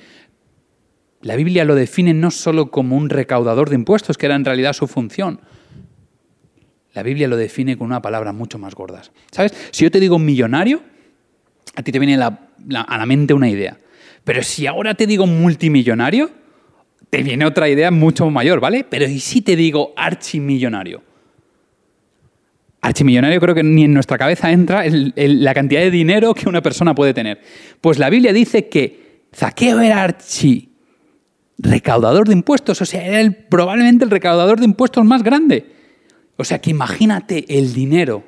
La 1.23 1.37
Biblia 1.37 1.64
lo 1.64 1.75
define 1.75 2.12
no 2.12 2.31
solo 2.31 2.71
como 2.71 2.97
un 2.97 3.09
recaudador 3.09 3.71
de 3.71 3.76
impuestos, 3.76 4.19
que 4.19 4.26
era 4.26 4.35
en 4.35 4.45
realidad 4.45 4.75
su 4.75 4.87
función. 4.87 5.40
La 6.93 7.02
Biblia 7.02 7.28
lo 7.28 7.37
define 7.37 7.78
con 7.78 7.87
una 7.87 8.02
palabra 8.02 8.33
mucho 8.33 8.59
más 8.59 8.75
gorda. 8.75 9.02
¿Sabes? 9.33 9.54
Si 9.71 9.85
yo 9.85 9.90
te 9.90 10.00
digo 10.00 10.19
millonario, 10.19 10.83
a 11.75 11.83
ti 11.83 11.90
te 11.90 11.99
viene 11.99 12.16
a 12.75 12.99
la 12.99 13.06
mente 13.06 13.35
una 13.35 13.49
idea. 13.49 13.78
Pero 14.25 14.42
si 14.42 14.66
ahora 14.66 14.94
te 14.94 15.06
digo 15.06 15.26
multimillonario, 15.26 16.30
te 17.11 17.23
viene 17.23 17.44
otra 17.44 17.68
idea 17.68 17.90
mucho 17.90 18.28
mayor, 18.30 18.61
¿vale? 18.61 18.85
Pero 18.88 19.06
¿y 19.06 19.21
si 19.21 19.42
te 19.42 19.56
digo 19.56 19.92
archimillonario? 19.97 21.02
archimillonario 22.85 23.40
creo 23.40 23.54
que 23.54 23.62
ni 23.62 23.85
en 23.85 23.94
nuestra 23.94 24.18
cabeza 24.18 24.52
entra 24.52 24.85
la 24.87 25.54
cantidad 25.54 25.80
de 25.80 25.90
dinero 25.90 26.35
que 26.35 26.49
una 26.49 26.61
persona 26.61 26.94
puede 26.94 27.14
tener. 27.14 27.40
Pues 27.80 27.99
la 27.99 28.11
Biblia 28.11 28.33
dice 28.33 28.68
que 28.68 29.25
Zaqueo 29.35 29.80
era 29.80 30.02
archi 30.02 30.71
recaudador 31.56 32.28
de 32.28 32.35
impuestos, 32.35 32.83
o 32.83 32.85
sea, 32.85 33.06
era 33.06 33.35
probablemente 33.49 34.04
el 34.04 34.11
recaudador 34.11 34.59
de 34.59 34.66
impuestos 34.66 35.04
más 35.04 35.23
grande. 35.23 35.64
O 36.37 36.44
sea, 36.44 36.61
que 36.61 36.71
imagínate 36.71 37.47
el 37.59 37.73
dinero 37.73 38.25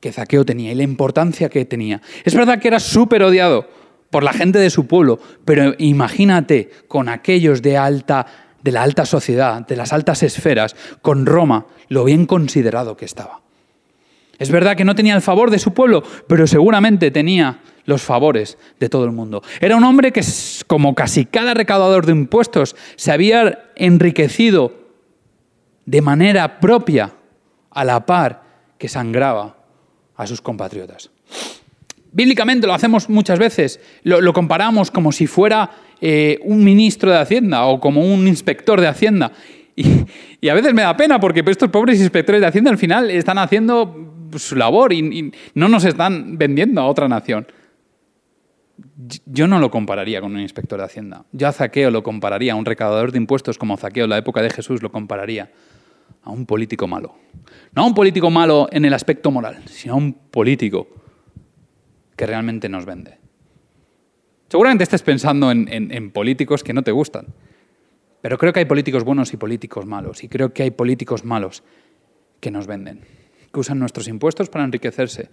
que 0.00 0.12
Zaqueo 0.12 0.44
tenía 0.44 0.72
y 0.72 0.74
la 0.74 0.82
importancia 0.82 1.48
que 1.48 1.64
tenía. 1.64 2.00
Es 2.24 2.34
verdad 2.34 2.58
que 2.58 2.68
era 2.68 2.80
súper 2.80 3.22
odiado 3.22 3.68
por 4.10 4.22
la 4.22 4.32
gente 4.32 4.58
de 4.58 4.70
su 4.70 4.86
pueblo, 4.86 5.18
pero 5.44 5.74
imagínate 5.78 6.70
con 6.88 7.08
aquellos 7.08 7.62
de 7.62 7.76
alta 7.76 8.26
de 8.62 8.72
la 8.72 8.82
alta 8.82 9.06
sociedad, 9.06 9.66
de 9.66 9.76
las 9.76 9.92
altas 9.92 10.22
esferas, 10.22 10.74
con 11.00 11.26
Roma, 11.26 11.66
lo 11.88 12.04
bien 12.04 12.26
considerado 12.26 12.96
que 12.96 13.04
estaba. 13.04 13.40
Es 14.38 14.50
verdad 14.50 14.76
que 14.76 14.84
no 14.84 14.94
tenía 14.94 15.14
el 15.14 15.22
favor 15.22 15.50
de 15.50 15.58
su 15.58 15.74
pueblo, 15.74 16.02
pero 16.26 16.46
seguramente 16.46 17.10
tenía 17.10 17.60
los 17.84 18.02
favores 18.02 18.58
de 18.78 18.88
todo 18.88 19.04
el 19.04 19.12
mundo. 19.12 19.42
Era 19.60 19.76
un 19.76 19.84
hombre 19.84 20.12
que, 20.12 20.22
como 20.66 20.94
casi 20.94 21.24
cada 21.24 21.54
recaudador 21.54 22.06
de 22.06 22.12
impuestos, 22.12 22.76
se 22.96 23.10
había 23.10 23.70
enriquecido 23.74 24.72
de 25.86 26.02
manera 26.02 26.60
propia, 26.60 27.14
a 27.70 27.84
la 27.84 28.06
par 28.06 28.42
que 28.76 28.88
sangraba 28.88 29.57
a 30.18 30.26
sus 30.26 30.42
compatriotas. 30.42 31.10
Bíblicamente 32.12 32.66
lo 32.66 32.74
hacemos 32.74 33.08
muchas 33.08 33.38
veces, 33.38 33.80
lo, 34.02 34.32
comparamos 34.32 34.90
como 34.90 35.12
si 35.12 35.26
fuera 35.26 35.70
eh, 36.00 36.38
un 36.42 36.64
ministro 36.64 37.10
de 37.10 37.18
Hacienda 37.18 37.64
o 37.64 37.80
como 37.80 38.02
un 38.02 38.26
inspector 38.26 38.80
de 38.80 38.88
Hacienda. 38.88 39.32
Y, 39.76 40.48
a 40.48 40.54
veces 40.54 40.74
me 40.74 40.82
da 40.82 40.96
pena 40.96 41.20
porque 41.20 41.44
estos 41.46 41.70
pobres 41.70 42.00
inspectores 42.00 42.40
de 42.40 42.46
Hacienda 42.48 42.70
al 42.70 42.78
final 42.78 43.10
están 43.10 43.38
haciendo 43.38 44.28
su 44.36 44.56
labor 44.56 44.92
y, 44.92 45.32
no 45.54 45.68
nos 45.68 45.84
están 45.84 46.36
vendiendo 46.36 46.80
a 46.80 46.86
otra 46.86 47.08
nación. 47.08 47.46
Yo 49.26 49.46
no 49.46 49.60
lo 49.60 49.70
compararía 49.70 50.20
con 50.20 50.34
un 50.34 50.40
inspector 50.40 50.80
de 50.80 50.84
Hacienda. 50.84 51.24
Yo 51.32 51.46
a 51.46 51.52
Zaqueo 51.52 51.90
lo 51.90 52.02
compararía, 52.02 52.54
a 52.54 52.56
un 52.56 52.64
recaudador 52.64 53.12
de 53.12 53.18
impuestos 53.18 53.56
como 53.56 53.76
Zaqueo 53.76 54.04
en 54.04 54.10
la 54.10 54.18
época 54.18 54.42
de 54.42 54.50
Jesús 54.50 54.82
lo 54.82 54.90
compararía 54.90 55.50
a 56.22 56.30
un 56.30 56.46
político 56.46 56.86
malo. 56.86 57.14
No 57.74 57.82
a 57.82 57.86
un 57.86 57.94
político 57.94 58.30
malo 58.30 58.68
en 58.70 58.84
el 58.84 58.94
aspecto 58.94 59.30
moral, 59.30 59.62
sino 59.66 59.94
a 59.94 59.96
un 59.96 60.12
político 60.12 60.88
que 62.16 62.26
realmente 62.26 62.68
nos 62.68 62.84
vende. 62.84 63.18
Seguramente 64.48 64.84
estés 64.84 65.02
pensando 65.02 65.50
en, 65.50 66.10
políticos 66.10 66.64
que 66.64 66.72
no 66.72 66.82
te 66.82 66.90
gustan, 66.90 67.26
pero 68.22 68.38
creo 68.38 68.52
que 68.52 68.60
hay 68.60 68.64
políticos 68.64 69.04
buenos 69.04 69.32
y 69.32 69.36
políticos 69.36 69.86
malos, 69.86 70.24
y 70.24 70.28
creo 70.28 70.52
que 70.52 70.62
hay 70.62 70.70
políticos 70.70 71.24
malos 71.24 71.62
que 72.40 72.50
nos 72.50 72.66
venden, 72.66 73.02
que 73.52 73.60
usan 73.60 73.78
nuestros 73.78 74.08
impuestos 74.08 74.48
para 74.48 74.64
enriquecerse, 74.64 75.28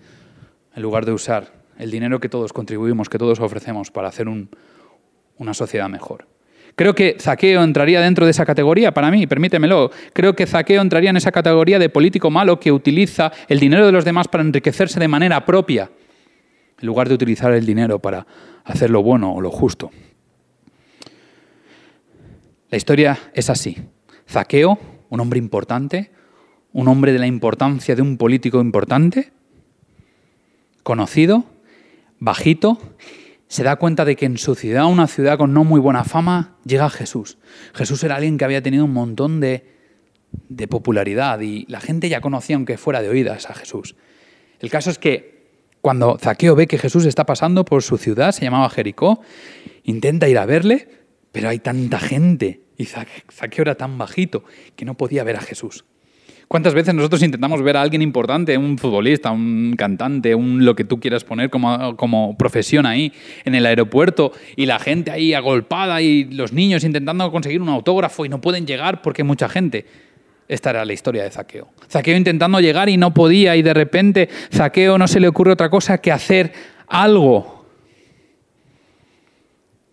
en 0.76 0.84
lugar 0.84 1.06
de 1.06 1.14
usar 1.14 1.54
el 1.78 1.92
dinero 1.92 2.20
que 2.20 2.30
todos 2.30 2.52
contribuimos, 2.52 3.10
que 3.10 3.18
todos 3.18 3.40
ofrecemos 3.40 3.90
para 3.90 4.10
hacer 4.10 4.28
una 4.28 5.54
sociedad 5.54 5.90
mejor. 5.90 6.28
Creo 6.76 6.94
que 6.94 7.16
Zaqueo 7.20 7.64
entraría 7.64 8.02
dentro 8.02 8.26
de 8.26 8.32
esa 8.32 8.46
categoría, 8.46 8.94
para 8.94 9.10
mí, 9.10 9.28
permítemelo. 9.28 9.92
Creo 10.14 10.36
que 10.36 10.46
Zaqueo 10.46 10.82
entraría 10.82 11.10
en 11.10 11.18
esa 11.18 11.32
categoría 11.32 11.80
de 11.80 11.90
político 11.90 12.30
malo 12.30 12.60
que 12.60 12.72
utiliza 12.72 13.32
el 13.48 13.60
dinero 13.60 13.86
de 13.86 13.94
los 13.94 14.04
demás 14.04 14.28
para 14.28 14.44
enriquecerse 14.44 15.00
de 15.00 15.08
manera 15.08 15.46
propia 15.46 15.90
en 16.80 16.86
lugar 16.86 17.08
de 17.08 17.16
utilizar 17.16 17.54
el 17.54 17.66
dinero 17.66 18.00
para 18.00 18.28
hacer 18.66 18.90
lo 18.90 19.02
bueno 19.02 19.34
o 19.34 19.42
lo 19.42 19.52
justo. 19.52 19.92
La 22.70 22.78
historia 22.78 23.18
es 23.34 23.50
así. 23.50 23.78
Zaqueo, 24.30 24.78
un 25.10 25.20
hombre 25.22 25.40
importante, 25.40 26.12
un 26.74 26.90
hombre 26.90 27.14
de 27.14 27.20
la 27.20 27.28
importancia 27.28 27.96
de 27.96 28.02
un 28.02 28.18
político 28.18 28.60
importante, 28.60 29.32
conocido, 30.84 31.46
bajito, 32.20 32.78
se 33.56 33.64
da 33.64 33.78
cuenta 33.78 34.04
de 34.04 34.18
que 34.18 34.26
en 34.26 34.38
su 34.38 34.54
ciudad, 34.54 34.86
una 34.86 35.08
ciudad 35.08 35.38
con 35.38 35.54
no 35.54 35.64
muy 35.64 35.80
buena 35.80 36.04
fama, 36.04 36.58
llega 36.66 36.90
Jesús. 36.90 37.38
Jesús 37.74 38.04
era 38.04 38.18
alguien 38.18 38.38
que 38.38 38.44
había 38.44 38.62
tenido 38.62 38.84
un 38.84 38.92
montón 38.92 39.40
de, 39.40 39.64
popularidad 40.70 41.40
y 41.40 41.66
la 41.70 41.80
gente 41.80 42.10
ya 42.10 42.20
conocía, 42.20 42.58
aunque 42.58 42.78
fuera 42.78 43.02
de 43.02 43.08
oídas, 43.08 43.50
a 43.50 43.54
Jesús. 43.54 43.96
El 44.60 44.70
caso 44.70 44.90
es 44.90 45.00
que 45.00 45.48
cuando 45.80 46.18
Zaqueo 46.20 46.54
ve 46.54 46.68
que 46.68 46.78
Jesús 46.78 47.06
está 47.06 47.26
pasando 47.26 47.64
por 47.64 47.82
su 47.82 47.98
ciudad, 47.98 48.34
se 48.34 48.44
llamaba 48.44 48.70
Jericó, 48.70 49.22
intenta 49.86 50.28
ir 50.28 50.38
a 50.38 50.46
verle, 50.46 50.90
pero 51.32 51.48
hay 51.48 51.60
tanta 51.60 51.98
gente 51.98 52.60
y 52.76 52.88
Zaqueo 52.88 53.62
era 53.62 53.76
tan 53.76 53.98
bajito 53.98 54.44
que 54.76 54.84
no 54.84 54.98
podía 54.98 55.24
ver 55.24 55.38
a 55.38 55.42
Jesús. 55.42 55.86
¿Cuántas 56.48 56.74
veces 56.74 56.94
nosotros 56.94 57.24
intentamos 57.24 57.62
ver 57.64 57.76
a 57.76 57.82
alguien 57.82 58.02
importante, 58.02 58.58
un 58.58 58.78
futbolista, 58.78 59.32
un 59.32 59.76
cantante, 59.78 60.36
un 60.36 60.64
lo 60.64 60.76
que 60.76 60.84
tú 60.84 61.00
quieras 61.00 61.24
poner 61.24 61.50
como, 61.50 61.98
como, 61.98 62.38
profesión 62.38 62.86
ahí 62.86 63.12
en 63.46 63.56
el 63.56 63.66
aeropuerto 63.66 64.32
y 64.56 64.66
la 64.68 64.80
gente 64.80 65.12
ahí 65.12 65.34
agolpada 65.34 66.02
y 66.02 66.26
los 66.26 66.54
niños 66.54 66.84
intentando 66.84 67.32
conseguir 67.32 67.62
un 67.62 67.70
autógrafo 67.70 68.26
y 68.26 68.30
no 68.30 68.42
pueden 68.42 68.68
llegar 68.68 69.02
porque 69.02 69.24
mucha 69.24 69.50
gente? 69.50 69.86
Esta 70.48 70.70
era 70.70 70.86
la 70.86 70.94
historia 70.94 71.24
de 71.24 71.32
Zaqueo. 71.32 71.70
Zaqueo 71.90 72.16
intentando 72.16 72.60
llegar 72.60 72.90
y 72.90 72.98
no 72.98 73.14
podía 73.14 73.56
y 73.56 73.64
de 73.64 73.74
repente 73.74 74.30
Zaqueo 74.54 74.98
no 75.00 75.08
se 75.08 75.20
le 75.20 75.28
ocurre 75.28 75.52
otra 75.52 75.70
cosa 75.70 75.98
que 75.98 76.12
hacer 76.12 76.54
algo 76.88 77.66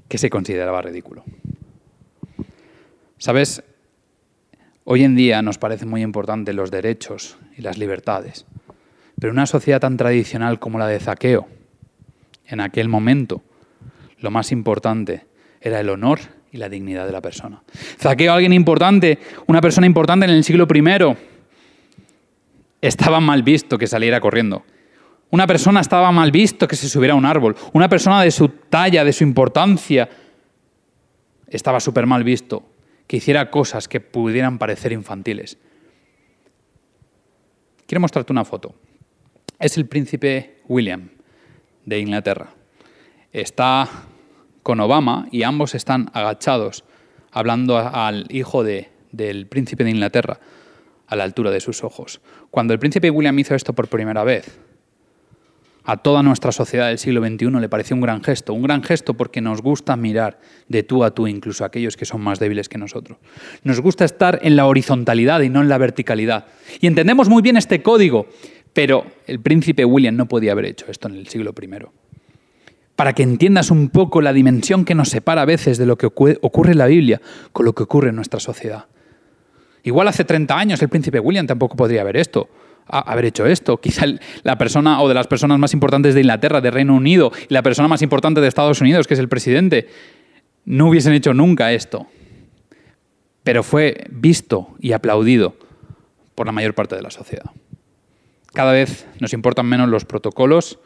que 0.09 0.19
se 0.19 0.29
consideraba 0.29 0.83
ridículo. 0.83 1.25
¿Sabes? 3.17 3.63
Hoy 4.85 5.05
en 5.05 5.15
día 5.15 5.43
nos 5.43 5.59
parecen 5.59 5.89
muy 5.89 6.03
importantes 6.03 6.53
los 6.57 6.73
derechos 6.73 7.37
y 7.57 7.63
las 7.63 7.79
libertades, 7.79 8.47
pero 9.21 9.33
una 9.33 9.47
sociedad 9.47 9.81
tan 9.81 9.97
tradicional 9.97 10.59
como 10.59 10.77
la 10.77 10.89
de 10.89 10.99
Zaqueo, 10.99 11.47
en 12.49 12.59
aquel 12.59 12.89
momento, 12.89 13.43
lo 14.19 14.33
más 14.33 14.51
importante 14.51 15.25
era 15.61 15.79
el 15.79 15.89
honor 15.89 16.19
y 16.51 16.57
la 16.57 16.69
dignidad 16.69 17.07
de 17.07 17.13
la 17.13 17.21
persona. 17.21 17.63
Zaqueo, 18.01 18.33
alguien 18.33 18.53
importante, 18.53 19.21
una 19.47 19.61
persona 19.61 19.87
importante 19.87 20.27
en 20.27 20.33
el 20.33 20.43
siglo 20.43 20.67
I, 20.75 21.17
estaba 22.81 23.21
mal 23.21 23.45
visto 23.45 23.79
que 23.79 23.87
saliera 23.87 24.21
corriendo. 24.21 24.65
Una 25.31 25.47
persona 25.47 25.81
estaba 25.81 26.11
mal 26.11 26.33
visto 26.33 26.67
que 26.67 26.75
se 26.75 26.89
subiera 26.89 27.15
a 27.15 27.17
un 27.17 27.25
árbol. 27.25 27.55
Una 27.73 27.89
persona 27.89 28.21
de 28.21 28.33
su 28.33 28.49
talla, 28.49 29.05
de 29.05 29.13
su 29.13 29.23
importancia, 29.23 30.09
estaba 31.47 31.79
súper 31.79 32.05
mal 32.05 32.25
visto 32.25 32.72
que 33.07 33.17
hiciera 33.17 33.51
cosas 33.51 33.89
que 33.89 34.01
pudieran 34.01 34.59
parecer 34.59 34.93
infantiles. 34.93 35.59
Quiero 37.87 38.01
mostrarte 38.01 38.33
una 38.33 38.45
foto. 38.45 38.75
Es 39.59 39.77
el 39.77 39.87
príncipe 39.87 40.63
William 40.67 41.11
de 41.85 41.99
Inglaterra. 42.01 42.55
Está 43.33 43.89
con 44.63 44.81
Obama 44.81 45.29
y 45.31 45.43
ambos 45.43 45.75
están 45.75 46.11
agachados 46.15 46.85
hablando 47.31 47.79
al 47.79 48.27
hijo 48.31 48.63
de, 48.63 48.91
del 49.11 49.47
príncipe 49.47 49.85
de 49.85 49.91
Inglaterra 49.91 50.39
a 51.07 51.17
la 51.17 51.25
altura 51.25 51.51
de 51.51 51.61
sus 51.61 51.85
ojos. 51.85 52.21
Cuando 52.51 52.73
el 52.73 52.79
príncipe 52.79 53.11
William 53.11 53.39
hizo 53.39 53.55
esto 53.55 53.73
por 53.73 53.89
primera 53.89 54.25
vez, 54.25 54.59
a 55.85 55.97
toda 55.97 56.23
nuestra 56.23 56.53
sociedad 56.53 56.89
del 56.89 56.99
siglo 56.99 57.21
XXI 57.27 57.51
le 57.61 57.69
pareció 57.69 57.97
un 57.97 58.03
gran 58.03 58.23
gesto, 58.23 58.55
un 58.55 58.63
gran 58.63 58.83
gesto 58.83 59.15
porque 59.15 59.41
nos 59.41 59.63
gusta 59.63 59.97
mirar 59.97 60.39
de 60.69 60.83
tú 60.83 61.05
a 61.05 61.13
tú, 61.13 61.27
incluso 61.27 61.65
a 61.65 61.69
aquellos 61.69 61.97
que 61.97 62.05
son 62.05 62.21
más 62.21 62.39
débiles 62.39 62.69
que 62.69 62.79
nosotros. 62.79 63.19
Nos 63.65 63.81
gusta 63.81 64.05
estar 64.05 64.39
en 64.43 64.57
la 64.57 64.67
horizontalidad 64.67 65.41
y 65.41 65.49
no 65.49 65.61
en 65.61 65.69
la 65.69 65.79
verticalidad. 65.79 66.47
Y 66.81 66.87
entendemos 66.87 67.29
muy 67.29 67.43
bien 67.43 67.57
este 67.57 67.83
código, 67.83 68.29
pero 68.73 69.05
el 69.27 69.41
príncipe 69.41 69.85
William 69.85 70.17
no 70.17 70.27
podía 70.27 70.53
haber 70.53 70.67
hecho 70.67 70.87
esto 70.89 71.09
en 71.09 71.17
el 71.17 71.27
siglo 71.27 71.53
I 71.61 71.69
para 72.97 73.15
que 73.15 73.23
entiendas 73.23 73.71
un 73.71 73.89
poco 73.89 74.21
la 74.21 74.33
dimensión 74.33 74.85
que 74.85 74.95
nos 74.95 75.09
separa 75.09 75.43
a 75.43 75.47
veces 75.47 75.79
de 75.79 75.87
lo 75.87 75.97
que 75.97 76.07
ocurre 76.07 76.73
en 76.73 76.79
la 76.79 76.87
Biblia 76.87 77.21
con 77.53 77.67
lo 77.67 77.73
que 77.73 77.83
ocurre 77.83 78.11
en 78.11 78.17
nuestra 78.17 78.39
sociedad. 78.39 78.87
Igual 79.83 80.09
hace 80.09 80.25
30 80.25 80.57
años 80.57 80.83
el 80.83 80.89
príncipe 80.89 81.19
William 81.19 81.47
tampoco 81.47 81.77
podría 81.77 82.03
haber 82.03 82.17
esto, 82.17 82.49
haber 82.87 83.27
hecho 83.27 83.47
esto. 83.47 83.79
Quizá 83.79 84.07
la 84.43 84.59
persona 84.59 85.01
o 85.01 85.09
de 85.09 85.15
las 85.15 85.27
personas 85.27 85.59
más 85.59 85.73
importantes 85.75 86.15
de 86.15 86.21
Inglaterra, 86.21 86.61
de 86.61 86.71
Reino 86.71 86.95
Unido, 86.95 87.33
y 87.49 87.55
la 87.55 87.63
persona 87.63 87.89
más 87.89 88.03
importante 88.03 88.41
de 88.41 88.49
Estados 88.49 88.81
Unidos, 88.81 89.07
que 89.07 89.15
es 89.15 89.21
el 89.21 89.29
presidente, 89.29 89.89
no 90.65 90.89
hubiesen 90.89 91.13
hecho 91.13 91.35
nunca 91.35 91.73
esto. 91.73 92.07
Pero 93.43 93.63
fue 93.63 94.05
visto 94.11 94.69
y 94.79 94.93
aplaudido 94.93 95.57
por 96.35 96.47
la 96.47 96.53
mayor 96.53 96.75
parte 96.75 96.97
de 96.97 97.03
la 97.03 97.11
sociedad. 97.11 97.51
Cada 98.53 98.73
vez 98.73 99.07
nos 99.19 99.33
importan 99.33 99.67
menos 99.67 99.89
los 99.89 100.05
protocolos, 100.05 100.79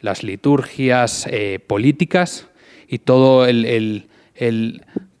las 0.00 0.22
liturgias 0.22 1.26
eh, 1.30 1.58
políticas 1.66 2.48
y 2.88 2.98
todo 2.98 3.46
el, 3.46 4.08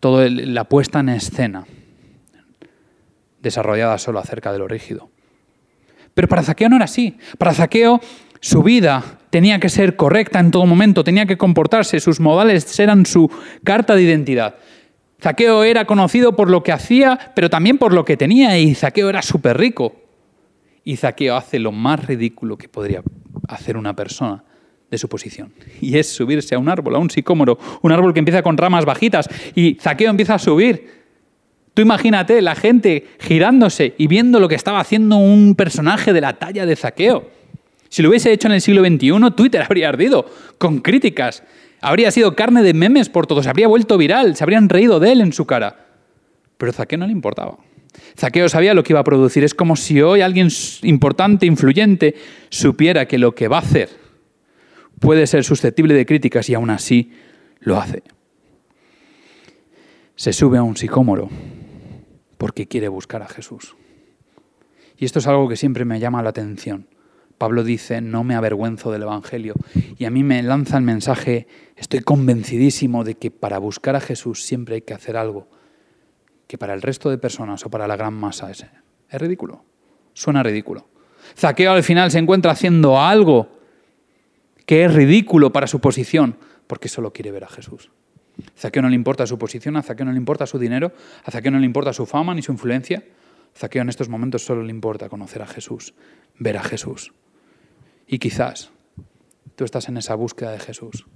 todo 0.00 0.28
la 0.28 0.64
puesta 0.64 1.00
en 1.00 1.08
escena 1.08 1.66
desarrollada 3.40 3.98
solo 3.98 4.18
acerca 4.18 4.52
de 4.52 4.58
lo 4.58 4.68
rígido. 4.68 5.10
Pero 6.16 6.28
para 6.28 6.42
Zaqueo 6.42 6.70
no 6.70 6.76
era 6.76 6.86
así. 6.86 7.18
Para 7.36 7.52
Zaqueo 7.52 8.00
su 8.40 8.62
vida 8.62 9.04
tenía 9.28 9.60
que 9.60 9.68
ser 9.68 9.96
correcta 9.96 10.40
en 10.40 10.50
todo 10.50 10.64
momento, 10.64 11.04
tenía 11.04 11.26
que 11.26 11.36
comportarse, 11.36 12.00
sus 12.00 12.20
modales 12.20 12.80
eran 12.80 13.04
su 13.04 13.30
carta 13.62 13.94
de 13.94 14.04
identidad. 14.04 14.54
Zaqueo 15.20 15.62
era 15.62 15.84
conocido 15.84 16.34
por 16.34 16.48
lo 16.48 16.62
que 16.62 16.72
hacía, 16.72 17.32
pero 17.34 17.50
también 17.50 17.76
por 17.76 17.92
lo 17.92 18.06
que 18.06 18.16
tenía, 18.16 18.58
y 18.58 18.74
Zaqueo 18.74 19.10
era 19.10 19.20
súper 19.20 19.58
rico. 19.58 19.94
Y 20.84 20.96
Zaqueo 20.96 21.36
hace 21.36 21.58
lo 21.58 21.70
más 21.70 22.06
ridículo 22.06 22.56
que 22.56 22.70
podría 22.70 23.02
hacer 23.46 23.76
una 23.76 23.94
persona 23.94 24.42
de 24.90 24.96
su 24.96 25.10
posición. 25.10 25.52
Y 25.82 25.98
es 25.98 26.08
subirse 26.08 26.54
a 26.54 26.58
un 26.58 26.70
árbol, 26.70 26.94
a 26.94 26.98
un 26.98 27.10
sicómoro, 27.10 27.58
un 27.82 27.92
árbol 27.92 28.14
que 28.14 28.20
empieza 28.20 28.42
con 28.42 28.56
ramas 28.56 28.86
bajitas. 28.86 29.28
Y 29.54 29.74
Zaqueo 29.74 30.08
empieza 30.08 30.36
a 30.36 30.38
subir. 30.38 31.05
Tú 31.76 31.82
imagínate 31.82 32.40
la 32.40 32.54
gente 32.54 33.06
girándose 33.20 33.92
y 33.98 34.06
viendo 34.06 34.40
lo 34.40 34.48
que 34.48 34.54
estaba 34.54 34.80
haciendo 34.80 35.18
un 35.18 35.54
personaje 35.54 36.14
de 36.14 36.22
la 36.22 36.32
talla 36.38 36.64
de 36.64 36.74
Zaqueo. 36.74 37.28
Si 37.90 38.00
lo 38.00 38.08
hubiese 38.08 38.32
hecho 38.32 38.48
en 38.48 38.54
el 38.54 38.62
siglo 38.62 38.82
XXI, 38.82 39.30
Twitter 39.36 39.60
habría 39.68 39.90
ardido 39.90 40.24
con 40.56 40.78
críticas. 40.78 41.42
Habría 41.82 42.10
sido 42.12 42.34
carne 42.34 42.62
de 42.62 42.72
memes 42.72 43.10
por 43.10 43.26
todos, 43.26 43.46
habría 43.46 43.68
vuelto 43.68 43.98
viral, 43.98 44.36
se 44.36 44.42
habrían 44.42 44.70
reído 44.70 45.00
de 45.00 45.12
él 45.12 45.20
en 45.20 45.34
su 45.34 45.44
cara. 45.44 45.84
Pero 46.56 46.72
Zaqueo 46.72 46.96
no 46.96 47.06
le 47.06 47.12
importaba. 47.12 47.58
Zaqueo 48.18 48.48
sabía 48.48 48.72
lo 48.72 48.82
que 48.82 48.94
iba 48.94 49.00
a 49.00 49.04
producir. 49.04 49.44
Es 49.44 49.52
como 49.52 49.76
si 49.76 50.00
hoy 50.00 50.22
alguien 50.22 50.48
importante, 50.80 51.44
influyente, 51.44 52.14
supiera 52.48 53.06
que 53.06 53.18
lo 53.18 53.34
que 53.34 53.48
va 53.48 53.58
a 53.58 53.60
hacer 53.60 53.90
puede 54.98 55.26
ser 55.26 55.44
susceptible 55.44 55.92
de 55.92 56.06
críticas 56.06 56.48
y 56.48 56.54
aún 56.54 56.70
así 56.70 57.12
lo 57.60 57.78
hace. 57.78 58.02
Se 60.14 60.32
sube 60.32 60.56
a 60.56 60.62
un 60.62 60.78
sicómoro 60.78 61.28
porque 62.46 62.68
quiere 62.68 62.86
buscar 62.86 63.24
a 63.24 63.26
Jesús. 63.26 63.74
Y 64.96 65.04
esto 65.04 65.18
es 65.18 65.26
algo 65.26 65.48
que 65.48 65.56
siempre 65.56 65.84
me 65.84 65.98
llama 65.98 66.22
la 66.22 66.28
atención. 66.28 66.86
Pablo 67.38 67.64
dice, 67.64 68.00
no 68.00 68.22
me 68.22 68.36
avergüenzo 68.36 68.92
del 68.92 69.02
Evangelio. 69.02 69.54
Y 69.98 70.04
a 70.04 70.10
mí 70.10 70.22
me 70.22 70.40
lanza 70.44 70.76
el 70.76 70.84
mensaje, 70.84 71.48
estoy 71.74 72.02
convencidísimo 72.02 73.02
de 73.02 73.16
que 73.16 73.32
para 73.32 73.58
buscar 73.58 73.96
a 73.96 74.00
Jesús 74.00 74.44
siempre 74.44 74.76
hay 74.76 74.82
que 74.82 74.94
hacer 74.94 75.16
algo 75.16 75.48
que 76.46 76.56
para 76.56 76.72
el 76.72 76.82
resto 76.82 77.10
de 77.10 77.18
personas 77.18 77.66
o 77.66 77.68
para 77.68 77.88
la 77.88 77.96
gran 77.96 78.14
masa 78.14 78.48
es, 78.48 78.64
es 79.10 79.20
ridículo. 79.20 79.64
Suena 80.12 80.44
ridículo. 80.44 80.86
Zaqueo 81.36 81.72
al 81.72 81.82
final 81.82 82.12
se 82.12 82.20
encuentra 82.20 82.52
haciendo 82.52 83.00
algo 83.00 83.48
que 84.66 84.84
es 84.84 84.94
ridículo 84.94 85.52
para 85.52 85.66
su 85.66 85.80
posición, 85.80 86.36
porque 86.68 86.88
solo 86.88 87.12
quiere 87.12 87.32
ver 87.32 87.42
a 87.42 87.48
Jesús. 87.48 87.90
Zaqueo 88.56 88.82
no 88.82 88.88
le 88.88 88.94
importa 88.94 89.26
su 89.26 89.38
posición, 89.38 89.76
a 89.76 89.82
Zaqueo 89.82 90.06
no 90.06 90.12
le 90.12 90.18
importa 90.18 90.46
su 90.46 90.58
dinero, 90.58 90.92
a 91.24 91.30
Zaqueo 91.30 91.50
no 91.50 91.58
le 91.58 91.66
importa 91.66 91.92
su 91.92 92.06
fama 92.06 92.34
ni 92.34 92.42
su 92.42 92.52
influencia. 92.52 93.04
A 93.54 93.58
Zaqueo 93.58 93.82
en 93.82 93.88
estos 93.88 94.08
momentos 94.08 94.44
solo 94.44 94.62
le 94.62 94.70
importa 94.70 95.08
conocer 95.08 95.42
a 95.42 95.46
Jesús, 95.46 95.94
ver 96.38 96.58
a 96.58 96.62
Jesús. 96.62 97.12
Y 98.06 98.18
quizás 98.18 98.70
tú 99.54 99.64
estás 99.64 99.88
en 99.88 99.96
esa 99.96 100.14
búsqueda 100.14 100.52
de 100.52 100.58
Jesús. 100.58 101.06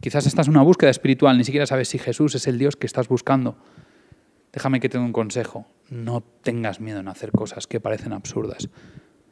Quizás 0.00 0.26
estás 0.26 0.48
en 0.48 0.52
una 0.52 0.62
búsqueda 0.62 0.90
espiritual, 0.90 1.38
ni 1.38 1.44
siquiera 1.44 1.66
sabes 1.66 1.88
si 1.88 1.98
Jesús 1.98 2.34
es 2.34 2.46
el 2.46 2.58
Dios 2.58 2.76
que 2.76 2.86
estás 2.86 3.08
buscando. 3.08 3.56
Déjame 4.52 4.78
que 4.80 4.90
te 4.90 4.98
dé 4.98 5.04
un 5.04 5.12
consejo. 5.12 5.66
No 5.88 6.22
tengas 6.42 6.80
miedo 6.80 7.00
en 7.00 7.08
hacer 7.08 7.32
cosas 7.32 7.66
que 7.66 7.80
parecen 7.80 8.12
absurdas 8.12 8.68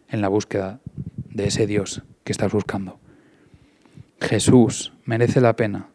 en 0.09 0.23
la 0.23 0.29
búsqueda 0.29 0.81
de 1.29 1.47
ese 1.47 1.67
Dios 1.67 2.03
que 2.25 2.33
estás 2.33 2.53
buscando. 2.53 2.99
Jesús 4.21 4.93
merece 5.05 5.41
la 5.41 5.57
pena 5.57 5.92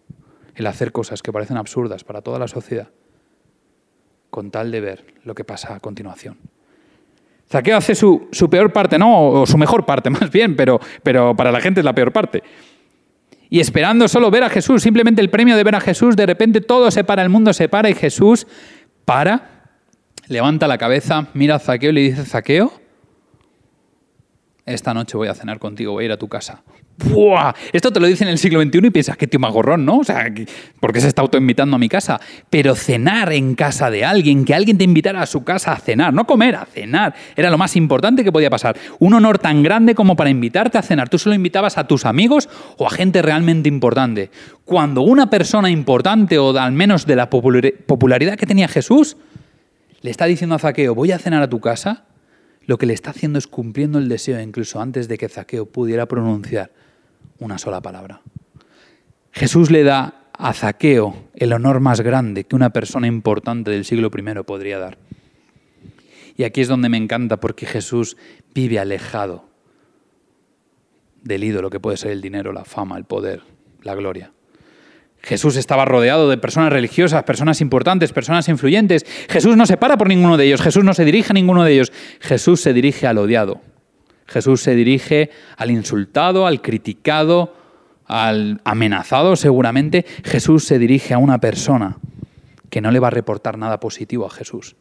el 0.58 0.68
hacer 0.68 0.92
cosas 0.92 1.22
que 1.22 1.32
parecen 1.32 1.58
absurdas 1.58 2.04
para 2.04 2.22
toda 2.22 2.40
la 2.40 2.48
sociedad 2.48 2.90
con 4.30 4.52
tal 4.52 4.72
de 4.72 4.82
ver 4.82 5.06
lo 5.24 5.34
que 5.34 5.44
pasa 5.44 5.76
a 5.76 5.80
continuación. 5.80 6.38
Zaqueo 7.50 7.78
hace 7.78 7.96
su, 7.96 8.30
peor 8.52 8.74
parte, 8.74 9.00
no, 9.00 9.30
o 9.30 9.46
su 9.46 9.58
mejor 9.58 9.86
parte 9.86 10.10
más 10.12 10.30
bien, 10.32 10.56
pero, 10.56 10.80
pero 11.04 11.36
para 11.36 11.52
la 11.52 11.62
gente 11.62 11.80
es 11.80 11.86
la 11.86 11.94
peor 11.94 12.12
parte. 12.12 12.44
Y 13.50 13.62
esperando 13.62 14.08
solo 14.08 14.30
ver 14.30 14.44
a 14.44 14.50
Jesús, 14.50 14.84
simplemente 14.84 15.22
el 15.22 15.30
premio 15.30 15.56
de 15.56 15.64
ver 15.64 15.76
a 15.76 15.80
Jesús, 15.80 16.18
de 16.18 16.26
repente 16.26 16.60
todo 16.60 16.92
se 16.92 17.06
para, 17.06 17.22
el 17.22 17.30
mundo 17.30 17.54
se 17.54 17.70
para 17.70 17.90
y 17.90 17.94
Jesús 17.94 18.46
para, 19.06 19.70
levanta 20.28 20.68
la 20.68 20.78
cabeza, 20.78 21.28
mira 21.34 21.56
a 21.56 21.60
Zaqueo 21.60 21.92
y 21.92 21.94
le 21.94 22.02
dice, 22.02 22.26
Zaqueo, 22.26 22.74
esta 24.66 24.94
noche 24.94 25.16
voy 25.16 25.30
a 25.30 25.34
cenar 25.34 25.60
contigo, 25.60 25.94
voy 25.94 26.04
a 26.04 26.06
ir 26.08 26.12
a 26.12 26.18
tu 26.18 26.28
casa. 26.28 26.62
¡Buah! 26.98 27.54
Esto 27.74 27.92
te 27.92 28.00
lo 28.00 28.08
dice 28.08 28.24
en 28.24 28.32
el 28.32 28.40
siglo 28.40 28.60
XXI 28.60 28.88
y 28.88 28.90
piensas 28.90 29.18
que 29.18 29.28
tío 29.28 29.40
magorrón, 29.40 29.86
¿no? 29.86 30.00
O 30.00 30.04
sea, 30.04 30.34
¿por 30.80 30.92
qué 30.92 31.00
se 31.00 31.08
está 31.08 31.22
autoinvitando 31.22 31.76
a 31.76 31.80
mi 31.80 31.90
casa? 31.90 32.20
Pero 32.50 32.74
cenar 32.74 33.32
en 33.34 33.54
casa 33.54 33.92
de 33.92 34.04
alguien, 34.04 34.46
que 34.46 34.56
alguien 34.56 34.80
te 34.80 34.84
invitara 34.84 35.22
a 35.22 35.28
su 35.28 35.44
casa 35.44 35.74
a 35.74 35.78
cenar, 35.78 36.12
no 36.12 36.26
comer, 36.26 36.56
a 36.56 36.66
cenar, 36.66 37.14
era 37.36 37.52
lo 37.52 37.58
más 37.60 37.76
importante 37.76 38.24
que 38.24 38.32
podía 38.32 38.50
pasar. 38.50 38.78
Un 38.98 39.14
honor 39.14 39.38
tan 39.38 39.62
grande 39.62 39.94
como 39.94 40.16
para 40.16 40.32
invitarte 40.32 40.80
a 40.80 40.82
cenar. 40.82 41.08
Tú 41.08 41.20
solo 41.20 41.36
invitabas 41.36 41.78
a 41.78 41.86
tus 41.86 42.04
amigos 42.06 42.50
o 42.78 42.88
a 42.88 42.90
gente 42.90 43.22
realmente 43.22 43.70
importante. 43.70 44.32
Cuando 44.66 45.02
una 45.02 45.30
persona 45.30 45.70
importante, 45.70 46.40
o 46.40 46.58
al 46.58 46.72
menos 46.72 47.06
de 47.06 47.16
la 47.16 47.30
popularidad 47.30 48.38
que 48.38 48.48
tenía 48.48 48.68
Jesús, 48.68 49.18
le 50.02 50.10
está 50.10 50.26
diciendo 50.26 50.56
a 50.56 50.60
Zaqueo, 50.60 50.96
voy 50.96 51.12
a 51.12 51.20
cenar 51.20 51.44
a 51.44 51.50
tu 51.50 51.60
casa, 51.60 52.06
lo 52.66 52.80
que 52.80 52.88
le 52.88 52.94
está 52.94 53.12
haciendo 53.12 53.38
es 53.38 53.46
cumpliendo 53.46 54.00
el 54.00 54.10
deseo 54.10 54.42
incluso 54.42 54.82
antes 54.82 55.08
de 55.08 55.18
que 55.18 55.30
Zaqueo 55.30 55.68
pudiera 55.68 56.08
pronunciar 56.08 56.72
una 57.40 57.58
sola 57.58 57.82
palabra. 57.82 58.22
Jesús 59.32 59.72
le 59.72 59.84
da 59.84 60.30
a 60.34 60.54
Zaqueo 60.54 61.16
el 61.36 61.54
honor 61.54 61.80
más 61.80 62.02
grande 62.02 62.44
que 62.44 62.56
una 62.56 62.72
persona 62.72 63.08
importante 63.08 63.72
del 63.72 63.86
siglo 63.86 64.12
I 64.16 64.44
podría 64.44 64.80
dar. 64.80 64.98
Y 66.36 66.44
aquí 66.44 66.62
es 66.62 66.68
donde 66.68 66.90
me 66.90 66.98
encanta 66.98 67.38
porque 67.38 67.66
Jesús 67.66 68.18
vive 68.54 68.80
alejado 68.80 69.46
del 71.24 71.44
ídolo 71.44 71.70
que 71.70 71.80
puede 71.80 71.98
ser 71.98 72.12
el 72.12 72.22
dinero, 72.22 72.54
la 72.54 72.64
fama, 72.64 72.98
el 72.98 73.06
poder, 73.06 73.42
la 73.82 73.96
gloria. 73.96 74.32
Jesús 75.22 75.58
estaba 75.58 75.84
rodeado 75.84 76.30
de 76.30 76.38
personas 76.38 76.72
religiosas, 76.72 77.24
personas 77.24 77.60
importantes, 77.60 78.14
personas 78.14 78.48
influyentes. 78.50 79.06
Jesús 79.28 79.58
no 79.58 79.66
se 79.66 79.78
para 79.78 79.98
por 79.98 80.08
ninguno 80.08 80.38
de 80.38 80.46
ellos, 80.46 80.62
Jesús 80.62 80.84
no 80.84 80.94
se 80.94 81.06
dirige 81.06 81.32
a 81.32 81.34
ninguno 81.34 81.64
de 81.64 81.74
ellos, 81.74 81.92
Jesús 82.20 82.62
se 82.62 82.72
dirige 82.74 83.08
al 83.08 83.18
odiado. 83.18 83.60
Jesús 84.28 84.62
se 84.62 84.76
dirige 84.76 85.32
al 85.56 85.72
insultado, 85.72 86.46
al 86.46 86.62
criticado, 86.62 87.56
al 88.06 88.62
amenazado 88.64 89.36
seguramente. 89.36 90.06
Jesús 90.24 90.66
se 90.66 90.80
dirige 90.80 91.14
a 91.14 91.18
una 91.18 91.40
persona 91.40 91.98
que 92.70 92.82
no 92.82 92.92
le 92.92 93.00
va 93.00 93.08
a 93.08 93.12
reportar 93.12 93.58
nada 93.58 93.80
positivo 93.80 94.26
a 94.26 94.30
Jesús, 94.30 94.76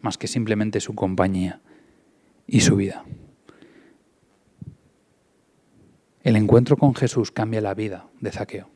más 0.00 0.16
que 0.16 0.26
simplemente 0.26 0.80
su 0.80 0.94
compañía 0.94 1.60
y 2.46 2.60
su 2.60 2.76
vida. 2.76 3.04
El 6.22 6.36
encuentro 6.36 6.76
con 6.76 6.94
Jesús 6.94 7.30
cambia 7.30 7.60
la 7.60 7.74
vida 7.74 8.06
de 8.20 8.30
Zaqueo. 8.30 8.68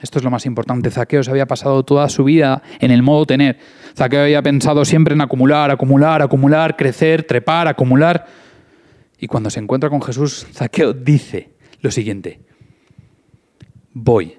Esto 0.00 0.18
es 0.18 0.24
lo 0.24 0.30
más 0.30 0.44
importante. 0.46 0.90
Zaqueo 0.90 1.22
se 1.22 1.30
había 1.30 1.46
pasado 1.46 1.82
toda 1.84 2.08
su 2.08 2.24
vida 2.24 2.62
en 2.80 2.90
el 2.90 3.02
modo 3.02 3.26
tener. 3.26 3.58
Zaqueo 3.96 4.22
había 4.22 4.42
pensado 4.42 4.84
siempre 4.84 5.14
en 5.14 5.20
acumular, 5.20 5.70
acumular, 5.70 6.20
acumular, 6.20 6.76
crecer, 6.76 7.24
trepar, 7.24 7.68
acumular. 7.68 8.26
Y 9.18 9.26
cuando 9.26 9.50
se 9.50 9.60
encuentra 9.60 9.88
con 9.90 10.02
Jesús, 10.02 10.46
Zaqueo 10.52 10.92
dice 10.92 11.54
lo 11.80 11.90
siguiente, 11.90 12.40
voy 13.92 14.38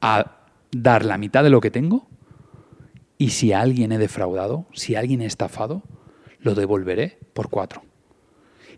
a 0.00 0.38
dar 0.70 1.04
la 1.04 1.18
mitad 1.18 1.42
de 1.42 1.50
lo 1.50 1.60
que 1.60 1.70
tengo 1.70 2.08
y 3.18 3.30
si 3.30 3.52
a 3.52 3.60
alguien 3.60 3.92
he 3.92 3.98
defraudado, 3.98 4.66
si 4.72 4.96
a 4.96 4.98
alguien 4.98 5.22
he 5.22 5.26
estafado, 5.26 5.82
lo 6.40 6.54
devolveré 6.54 7.18
por 7.34 7.50
cuatro. 7.50 7.82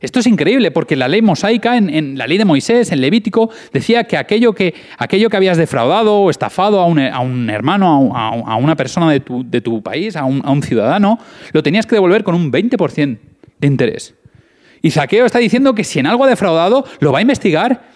Esto 0.04 0.20
es 0.20 0.26
increíble 0.26 0.70
porque 0.70 0.96
la 0.96 1.08
ley 1.08 1.22
mosaica, 1.22 1.78
en, 1.78 2.18
la 2.18 2.26
ley 2.26 2.36
de 2.36 2.44
Moisés, 2.44 2.92
en 2.92 3.00
Levítico, 3.00 3.48
decía 3.72 4.04
que 4.04 4.18
aquello 4.18 4.52
que, 4.52 4.74
aquello 4.98 5.30
que 5.30 5.36
habías 5.38 5.56
defraudado 5.56 6.16
o 6.16 6.28
estafado 6.28 6.78
a 6.78 6.86
un, 6.86 7.48
hermano, 7.48 8.12
a, 8.14 8.56
una 8.56 8.76
persona 8.76 9.10
de 9.10 9.20
tu, 9.20 9.82
país, 9.82 10.14
a 10.16 10.24
un, 10.24 10.62
ciudadano, 10.62 11.18
lo 11.52 11.62
tenías 11.62 11.86
que 11.86 11.94
devolver 11.94 12.22
con 12.22 12.34
un 12.34 12.52
20% 12.52 13.18
de 13.58 13.66
interés. 13.66 14.14
Y 14.82 14.90
Zaqueo 14.90 15.24
está 15.24 15.38
diciendo 15.38 15.74
que 15.74 15.84
si 15.84 16.00
en 16.00 16.06
algo 16.06 16.24
ha 16.24 16.28
defraudado, 16.28 16.84
lo 17.00 17.10
va 17.10 17.20
a 17.20 17.22
investigar 17.22 17.88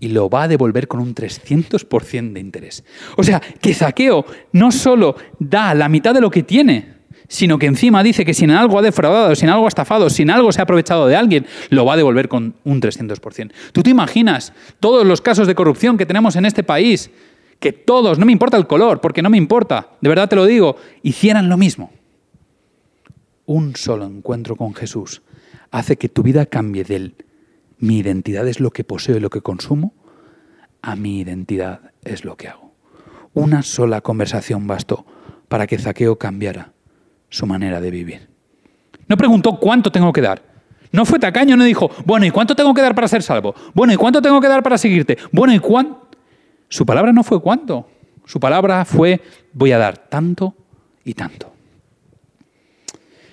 y 0.00 0.08
lo 0.08 0.28
va 0.28 0.42
a 0.42 0.48
devolver 0.48 0.88
con 0.88 0.98
un 0.98 1.14
300% 1.14 2.32
de 2.32 2.40
interés. 2.40 2.82
O 3.16 3.22
sea, 3.22 3.40
que 3.40 3.74
Zaqueo 3.74 4.26
no 4.50 4.72
solo 4.72 5.14
da 5.38 5.72
la 5.72 5.88
mitad 5.88 6.14
de 6.14 6.20
lo 6.20 6.32
que 6.32 6.42
tiene, 6.42 6.99
sino 7.30 7.60
que 7.60 7.66
encima 7.66 8.02
dice 8.02 8.24
que 8.24 8.34
si 8.34 8.44
en 8.44 8.50
algo 8.50 8.76
ha 8.76 8.82
defraudado, 8.82 9.36
si 9.36 9.44
en 9.44 9.50
algo 9.50 9.64
ha 9.64 9.68
estafado, 9.68 10.10
si 10.10 10.22
en 10.22 10.30
algo 10.30 10.50
se 10.50 10.60
ha 10.60 10.64
aprovechado 10.64 11.06
de 11.06 11.14
alguien, 11.14 11.46
lo 11.70 11.84
va 11.84 11.94
a 11.94 11.96
devolver 11.96 12.28
con 12.28 12.54
un 12.64 12.80
300%. 12.82 13.52
¿Tú 13.72 13.82
te 13.84 13.90
imaginas 13.90 14.52
todos 14.80 15.06
los 15.06 15.20
casos 15.20 15.46
de 15.46 15.54
corrupción 15.54 15.96
que 15.96 16.06
tenemos 16.06 16.34
en 16.34 16.44
este 16.44 16.64
país? 16.64 17.12
Que 17.60 17.72
todos, 17.72 18.18
no 18.18 18.26
me 18.26 18.32
importa 18.32 18.56
el 18.56 18.66
color, 18.66 19.00
porque 19.00 19.22
no 19.22 19.30
me 19.30 19.36
importa, 19.36 19.90
de 20.00 20.08
verdad 20.08 20.28
te 20.28 20.34
lo 20.34 20.44
digo, 20.44 20.76
hicieran 21.04 21.48
lo 21.48 21.56
mismo. 21.56 21.92
Un 23.46 23.76
solo 23.76 24.06
encuentro 24.06 24.56
con 24.56 24.74
Jesús 24.74 25.22
hace 25.70 25.96
que 25.96 26.08
tu 26.08 26.24
vida 26.24 26.46
cambie 26.46 26.82
del 26.82 27.14
mi 27.78 27.98
identidad 27.98 28.48
es 28.48 28.58
lo 28.58 28.72
que 28.72 28.82
poseo 28.82 29.16
y 29.16 29.20
lo 29.20 29.30
que 29.30 29.40
consumo 29.40 29.94
a 30.82 30.96
mi 30.96 31.20
identidad 31.20 31.92
es 32.02 32.24
lo 32.24 32.36
que 32.36 32.48
hago. 32.48 32.72
Una 33.34 33.62
sola 33.62 34.00
conversación 34.00 34.66
bastó 34.66 35.06
para 35.46 35.68
que 35.68 35.78
Zaqueo 35.78 36.18
cambiara 36.18 36.72
su 37.30 37.46
manera 37.46 37.80
de 37.80 37.90
vivir. 37.90 38.28
No 39.08 39.16
preguntó 39.16 39.58
cuánto 39.58 39.90
tengo 39.90 40.12
que 40.12 40.20
dar. 40.20 40.42
No 40.92 41.04
fue 41.04 41.18
tacaño, 41.18 41.56
no 41.56 41.64
dijo, 41.64 41.90
bueno, 42.04 42.26
¿y 42.26 42.30
cuánto 42.30 42.54
tengo 42.54 42.74
que 42.74 42.82
dar 42.82 42.94
para 42.94 43.08
ser 43.08 43.22
salvo? 43.22 43.54
Bueno, 43.72 43.92
¿y 43.92 43.96
cuánto 43.96 44.20
tengo 44.20 44.40
que 44.40 44.48
dar 44.48 44.62
para 44.62 44.76
seguirte? 44.76 45.16
Bueno, 45.32 45.54
¿y 45.54 45.58
cuánto? 45.58 46.08
Su 46.68 46.84
palabra 46.84 47.12
no 47.12 47.22
fue 47.22 47.40
cuánto. 47.40 47.88
Su 48.26 48.38
palabra 48.38 48.84
fue, 48.84 49.20
voy 49.52 49.72
a 49.72 49.78
dar 49.78 49.96
tanto 49.96 50.54
y 51.04 51.14
tanto. 51.14 51.52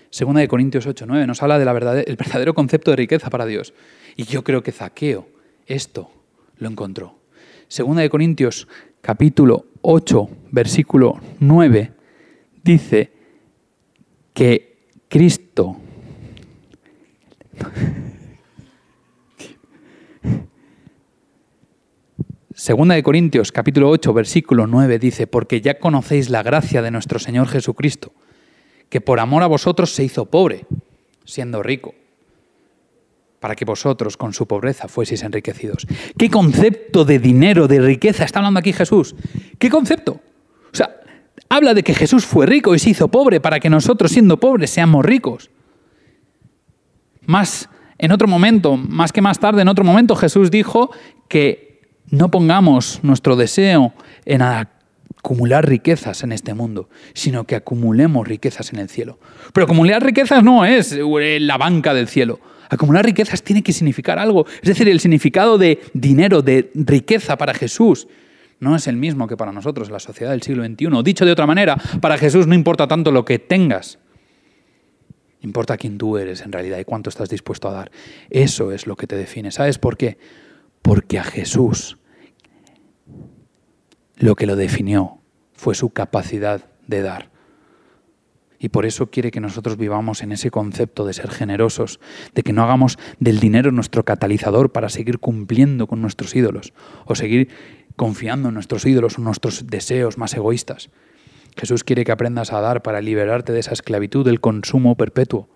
Segunda 0.10 0.42
de 0.42 0.48
Corintios 0.48 0.88
8, 0.88 1.06
9 1.08 1.28
nos 1.28 1.44
habla 1.44 1.60
del 1.60 1.68
verdadero 2.16 2.54
concepto 2.54 2.92
de 2.92 2.98
riqueza 2.98 3.30
para 3.30 3.46
Dios. 3.46 3.74
Y 4.16 4.24
yo 4.24 4.44
creo 4.44 4.64
que 4.64 4.72
Zaqueo 4.72 5.28
esto 5.68 6.10
lo 6.58 6.70
encontró. 6.70 7.20
Segunda 7.68 8.02
de 8.02 8.10
Corintios 8.10 8.68
capítulo 9.02 9.66
8, 9.82 10.30
versículo 10.52 11.20
9 11.40 11.92
dice 12.64 13.12
que 14.38 14.78
Cristo 15.10 15.78
Segunda 22.54 22.94
de 22.94 23.02
Corintios 23.02 23.52
capítulo 23.52 23.90
8 23.90 24.14
versículo 24.14 24.68
9 24.68 25.00
dice, 25.00 25.26
porque 25.26 25.62
ya 25.62 25.80
conocéis 25.80 26.30
la 26.30 26.44
gracia 26.44 26.84
de 26.84 26.92
nuestro 26.92 27.18
Señor 27.18 27.48
Jesucristo, 27.48 28.12
que 28.90 29.02
por 29.02 29.20
amor 29.20 29.42
a 29.42 29.48
vosotros 29.48 29.96
se 29.96 30.04
hizo 30.04 30.28
pobre, 30.28 30.68
siendo 31.26 31.64
rico, 31.64 31.96
para 33.40 33.56
que 33.56 33.66
vosotros 33.66 34.18
con 34.18 34.34
su 34.34 34.48
pobreza 34.48 34.88
fueseis 34.88 35.24
enriquecidos. 35.24 35.88
¿Qué 36.16 36.30
concepto 36.30 37.06
de 37.06 37.18
dinero, 37.18 37.68
de 37.68 37.80
riqueza 37.80 38.24
está 38.24 38.38
hablando 38.38 38.60
aquí 38.60 38.72
Jesús? 38.72 39.16
¿Qué 39.58 39.72
concepto? 39.72 40.22
O 40.72 40.76
sea, 40.76 40.98
habla 41.50 41.74
de 41.74 41.84
que 41.84 41.94
Jesús 41.94 42.26
fue 42.26 42.46
rico 42.46 42.76
y 42.76 42.80
se 42.80 42.92
hizo 42.92 43.08
pobre 43.08 43.40
para 43.40 43.60
que 43.60 43.70
nosotros 43.70 44.12
siendo 44.12 44.40
pobres 44.40 44.70
seamos 44.70 45.06
ricos. 45.06 45.50
Más 47.26 47.70
en 47.98 48.12
otro 48.12 48.28
momento, 48.28 48.78
más 48.78 49.12
que 49.12 49.22
más 49.22 49.40
tarde, 49.40 49.62
en 49.62 49.68
otro 49.68 49.84
momento 49.84 50.16
Jesús 50.16 50.52
dijo 50.52 50.92
que 51.28 51.82
no 52.10 52.30
pongamos 52.32 53.00
nuestro 53.04 53.36
deseo 53.36 53.94
en 54.26 54.42
acumular 54.42 55.68
riquezas 55.68 56.24
en 56.24 56.32
este 56.32 56.54
mundo, 56.54 56.90
sino 57.14 57.46
que 57.46 57.56
acumulemos 57.56 58.28
riquezas 58.28 58.72
en 58.72 58.80
el 58.80 58.90
cielo. 58.90 59.20
Pero 59.52 59.66
acumular 59.66 60.04
riquezas 60.04 60.44
no 60.44 60.64
es 60.64 60.94
eh, 60.94 61.40
la 61.42 61.58
banca 61.58 61.94
del 61.94 62.08
cielo. 62.08 62.40
Acumular 62.70 63.06
riquezas 63.06 63.44
tiene 63.44 63.64
que 63.64 63.74
significar 63.74 64.20
algo. 64.20 64.46
Es 64.62 64.70
decir, 64.70 64.88
el 64.90 65.00
significado 65.00 65.58
de 65.58 65.80
dinero, 65.94 66.42
de 66.42 66.70
riqueza 66.76 67.38
para 67.38 67.54
Jesús, 67.54 68.08
no 68.60 68.76
es 68.76 68.88
el 68.88 68.98
mismo 68.98 69.28
que 69.28 69.38
para 69.38 69.52
nosotros, 69.52 69.90
la 69.90 70.00
sociedad 70.00 70.32
del 70.32 70.42
siglo 70.42 70.66
XXI. 70.66 71.04
Dicho 71.04 71.26
de 71.26 71.32
otra 71.32 71.46
manera, 71.46 71.78
para 72.02 72.18
Jesús 72.18 72.48
no 72.48 72.56
importa 72.56 72.88
tanto 72.88 73.12
lo 73.12 73.24
que 73.26 73.40
tengas, 73.40 74.00
importa 75.42 75.78
quién 75.78 75.98
tú 75.98 76.18
eres 76.18 76.42
en 76.42 76.52
realidad 76.52 76.80
y 76.80 76.86
cuánto 76.86 77.10
estás 77.10 77.30
dispuesto 77.30 77.70
a 77.70 77.74
dar. 77.74 77.92
Eso 78.30 78.72
es 78.72 78.88
lo 78.88 78.96
que 78.96 79.08
te 79.08 79.16
define. 79.16 79.52
¿Sabes 79.52 79.78
por 79.78 79.98
qué? 79.98 80.18
Porque 80.82 81.20
a 81.20 81.24
Jesús 81.24 81.98
lo 84.16 84.36
que 84.36 84.48
lo 84.48 84.56
definió 84.56 85.20
fue 85.54 85.76
su 85.76 85.90
capacidad 85.90 86.66
de 86.88 87.02
dar. 87.02 87.30
Y 88.60 88.70
por 88.70 88.88
eso 88.88 89.12
quiere 89.12 89.30
que 89.30 89.40
nosotros 89.40 89.78
vivamos 89.78 90.24
en 90.24 90.32
ese 90.32 90.50
concepto 90.50 91.06
de 91.06 91.14
ser 91.14 91.30
generosos, 91.30 92.00
de 92.34 92.42
que 92.42 92.54
no 92.54 92.64
hagamos 92.64 92.98
del 93.20 93.40
dinero 93.40 93.72
nuestro 93.72 94.04
catalizador 94.04 94.72
para 94.72 94.90
seguir 94.90 95.20
cumpliendo 95.20 95.86
con 95.86 96.02
nuestros 96.02 96.36
ídolos 96.36 96.74
o 97.06 97.14
seguir 97.14 97.50
confiando 97.98 98.48
en 98.48 98.54
nuestros 98.54 98.86
ídolos 98.86 99.18
o 99.20 99.22
nuestros 99.22 99.68
deseos 99.68 100.18
más 100.18 100.34
egoístas. 100.34 100.90
Jesús 101.58 101.84
quiere 101.84 102.06
que 102.06 102.14
aprendas 102.14 102.54
a 102.54 102.62
dar 102.62 102.82
para 102.82 103.02
liberarte 103.02 103.52
de 103.52 103.60
esa 103.60 103.74
esclavitud 103.74 104.24
del 104.24 104.40
consumo 104.40 104.96
perpetuo. 104.96 105.50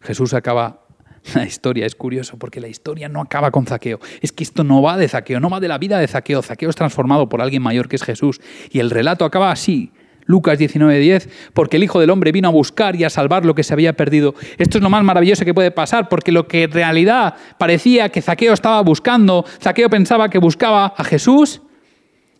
Jesús 0.00 0.34
acaba 0.34 0.86
la 1.34 1.44
historia 1.44 1.86
es 1.86 1.94
curioso 1.94 2.38
porque 2.38 2.60
la 2.60 2.68
historia 2.68 3.08
no 3.08 3.20
acaba 3.20 3.50
con 3.50 3.66
Zaqueo. 3.66 3.98
Es 4.20 4.32
que 4.32 4.44
esto 4.44 4.62
no 4.64 4.82
va 4.82 4.96
de 4.96 5.08
Zaqueo, 5.08 5.40
no 5.40 5.50
va 5.50 5.60
de 5.60 5.68
la 5.68 5.78
vida 5.78 5.98
de 5.98 6.06
Zaqueo. 6.06 6.42
Zaqueo 6.42 6.70
es 6.70 6.76
transformado 6.76 7.28
por 7.28 7.42
alguien 7.42 7.62
mayor 7.62 7.88
que 7.88 7.96
es 7.96 8.04
Jesús. 8.04 8.40
Y 8.70 8.78
el 8.78 8.90
relato 8.90 9.24
acaba 9.24 9.50
así. 9.50 9.92
Lucas 10.26 10.58
19:10, 10.58 11.28
porque 11.54 11.76
el 11.76 11.84
Hijo 11.84 12.00
del 12.00 12.10
Hombre 12.10 12.32
vino 12.32 12.48
a 12.48 12.50
buscar 12.50 12.96
y 12.96 13.04
a 13.04 13.10
salvar 13.10 13.46
lo 13.46 13.54
que 13.54 13.62
se 13.62 13.72
había 13.72 13.94
perdido. 13.94 14.34
Esto 14.58 14.78
es 14.78 14.82
lo 14.82 14.90
más 14.90 15.02
maravilloso 15.04 15.44
que 15.44 15.54
puede 15.54 15.70
pasar, 15.70 16.08
porque 16.08 16.32
lo 16.32 16.46
que 16.46 16.64
en 16.64 16.72
realidad 16.72 17.34
parecía 17.58 18.08
que 18.10 18.22
Zaqueo 18.22 18.52
estaba 18.52 18.80
buscando, 18.82 19.44
Zaqueo 19.60 19.88
pensaba 19.88 20.28
que 20.28 20.38
buscaba 20.38 20.94
a 20.96 21.04
Jesús, 21.04 21.62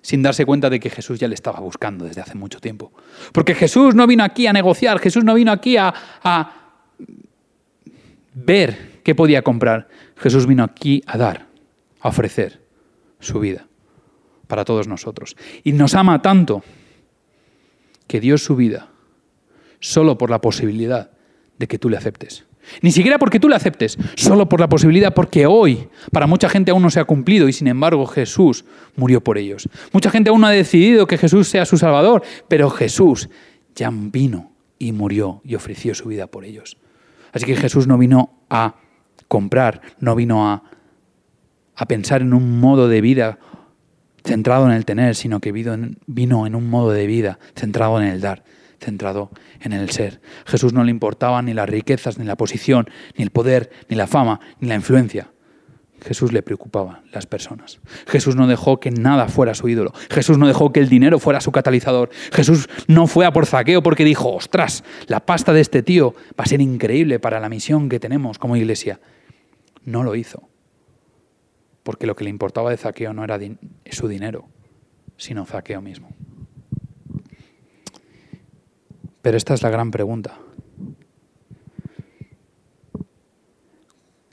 sin 0.02 0.22
darse 0.22 0.44
cuenta 0.44 0.68
de 0.68 0.80
que 0.80 0.90
Jesús 0.90 1.18
ya 1.18 1.28
le 1.28 1.34
estaba 1.34 1.60
buscando 1.60 2.04
desde 2.04 2.20
hace 2.20 2.34
mucho 2.34 2.60
tiempo. 2.60 2.92
Porque 3.32 3.54
Jesús 3.54 3.94
no 3.94 4.06
vino 4.06 4.24
aquí 4.24 4.46
a 4.46 4.52
negociar, 4.52 4.98
Jesús 4.98 5.24
no 5.24 5.34
vino 5.34 5.52
aquí 5.52 5.76
a, 5.76 5.92
a 6.22 6.52
ver 8.34 9.00
qué 9.02 9.14
podía 9.14 9.42
comprar. 9.42 9.88
Jesús 10.16 10.46
vino 10.46 10.64
aquí 10.64 11.02
a 11.06 11.16
dar, 11.16 11.46
a 12.00 12.08
ofrecer 12.08 12.60
su 13.20 13.40
vida 13.40 13.66
para 14.46 14.64
todos 14.64 14.88
nosotros. 14.88 15.36
Y 15.64 15.72
nos 15.72 15.94
ama 15.94 16.22
tanto 16.22 16.62
dio 18.20 18.38
su 18.38 18.56
vida 18.56 18.90
solo 19.80 20.18
por 20.18 20.30
la 20.30 20.40
posibilidad 20.40 21.10
de 21.58 21.66
que 21.66 21.78
tú 21.78 21.88
le 21.88 21.96
aceptes. 21.96 22.44
Ni 22.82 22.90
siquiera 22.90 23.18
porque 23.18 23.38
tú 23.38 23.48
le 23.48 23.56
aceptes, 23.56 23.96
solo 24.16 24.48
por 24.48 24.60
la 24.60 24.68
posibilidad, 24.68 25.14
porque 25.14 25.46
hoy 25.46 25.88
para 26.10 26.26
mucha 26.26 26.48
gente 26.48 26.70
aún 26.70 26.82
no 26.82 26.90
se 26.90 26.98
ha 26.98 27.04
cumplido 27.04 27.48
y 27.48 27.52
sin 27.52 27.68
embargo 27.68 28.06
Jesús 28.06 28.64
murió 28.96 29.22
por 29.22 29.38
ellos. 29.38 29.68
Mucha 29.92 30.10
gente 30.10 30.30
aún 30.30 30.40
no 30.40 30.48
ha 30.48 30.52
decidido 30.52 31.06
que 31.06 31.18
Jesús 31.18 31.48
sea 31.48 31.64
su 31.64 31.78
Salvador, 31.78 32.22
pero 32.48 32.70
Jesús 32.70 33.28
ya 33.74 33.90
vino 33.92 34.52
y 34.78 34.92
murió 34.92 35.40
y 35.44 35.54
ofreció 35.54 35.94
su 35.94 36.08
vida 36.08 36.26
por 36.26 36.44
ellos. 36.44 36.76
Así 37.32 37.46
que 37.46 37.56
Jesús 37.56 37.86
no 37.86 37.98
vino 37.98 38.34
a 38.50 38.76
comprar, 39.28 39.80
no 40.00 40.16
vino 40.16 40.48
a, 40.48 40.64
a 41.76 41.86
pensar 41.86 42.22
en 42.22 42.34
un 42.34 42.60
modo 42.60 42.88
de 42.88 43.00
vida 43.00 43.38
centrado 44.26 44.66
en 44.66 44.72
el 44.72 44.84
tener, 44.84 45.14
sino 45.14 45.40
que 45.40 45.52
vino 45.52 45.74
en, 46.46 46.54
un 46.54 46.68
modo 46.68 46.90
de 46.90 47.06
vida 47.06 47.38
centrado 47.54 48.00
en 48.00 48.08
el 48.08 48.20
dar, 48.20 48.44
centrado 48.80 49.30
en 49.60 49.72
el 49.72 49.90
ser. 49.90 50.20
Jesús 50.44 50.72
no 50.72 50.84
le 50.84 50.90
importaban 50.90 51.46
ni 51.46 51.54
las 51.54 51.68
riquezas, 51.68 52.18
ni 52.18 52.24
la 52.24 52.36
posición, 52.36 52.88
ni 53.16 53.24
el 53.24 53.30
poder, 53.30 53.70
ni 53.88 53.96
la 53.96 54.06
fama, 54.06 54.40
ni 54.60 54.68
la 54.68 54.74
influencia. 54.74 55.30
Jesús 56.02 56.32
le 56.32 56.42
preocupaba 56.42 57.02
las 57.10 57.26
personas. 57.26 57.80
Jesús 58.06 58.36
no 58.36 58.46
dejó 58.46 58.80
que 58.80 58.90
nada 58.90 59.28
fuera 59.28 59.54
su 59.54 59.68
ídolo. 59.68 59.92
Jesús 60.10 60.38
no 60.38 60.46
dejó 60.46 60.72
que 60.72 60.80
el 60.80 60.88
dinero 60.88 61.18
fuera 61.18 61.40
su 61.40 61.52
catalizador. 61.52 62.10
Jesús 62.32 62.68
no 62.86 63.06
fue 63.06 63.24
a 63.24 63.32
por 63.32 63.46
zaqueo 63.46 63.82
porque 63.82 64.04
dijo, 64.04 64.32
ostras, 64.32 64.84
la 65.06 65.20
pasta 65.20 65.52
de 65.52 65.62
este 65.62 65.82
tío 65.82 66.14
va 66.38 66.44
a 66.44 66.46
ser 66.46 66.60
increíble 66.60 67.18
para 67.18 67.40
la 67.40 67.48
misión 67.48 67.88
que 67.88 67.98
tenemos 67.98 68.38
como 68.38 68.56
iglesia. 68.56 69.00
No 69.84 70.02
lo 70.02 70.14
hizo. 70.14 70.48
Porque 71.82 72.06
lo 72.06 72.14
que 72.14 72.24
le 72.24 72.30
importaba 72.30 72.70
de 72.70 72.76
zaqueo 72.76 73.12
no 73.12 73.24
era 73.24 73.38
su 73.96 74.08
dinero, 74.08 74.46
sino 75.16 75.46
zaqueo 75.46 75.80
mismo. 75.80 76.10
Pero 79.22 79.36
esta 79.36 79.54
es 79.54 79.62
la 79.62 79.70
gran 79.70 79.90
pregunta. 79.90 80.38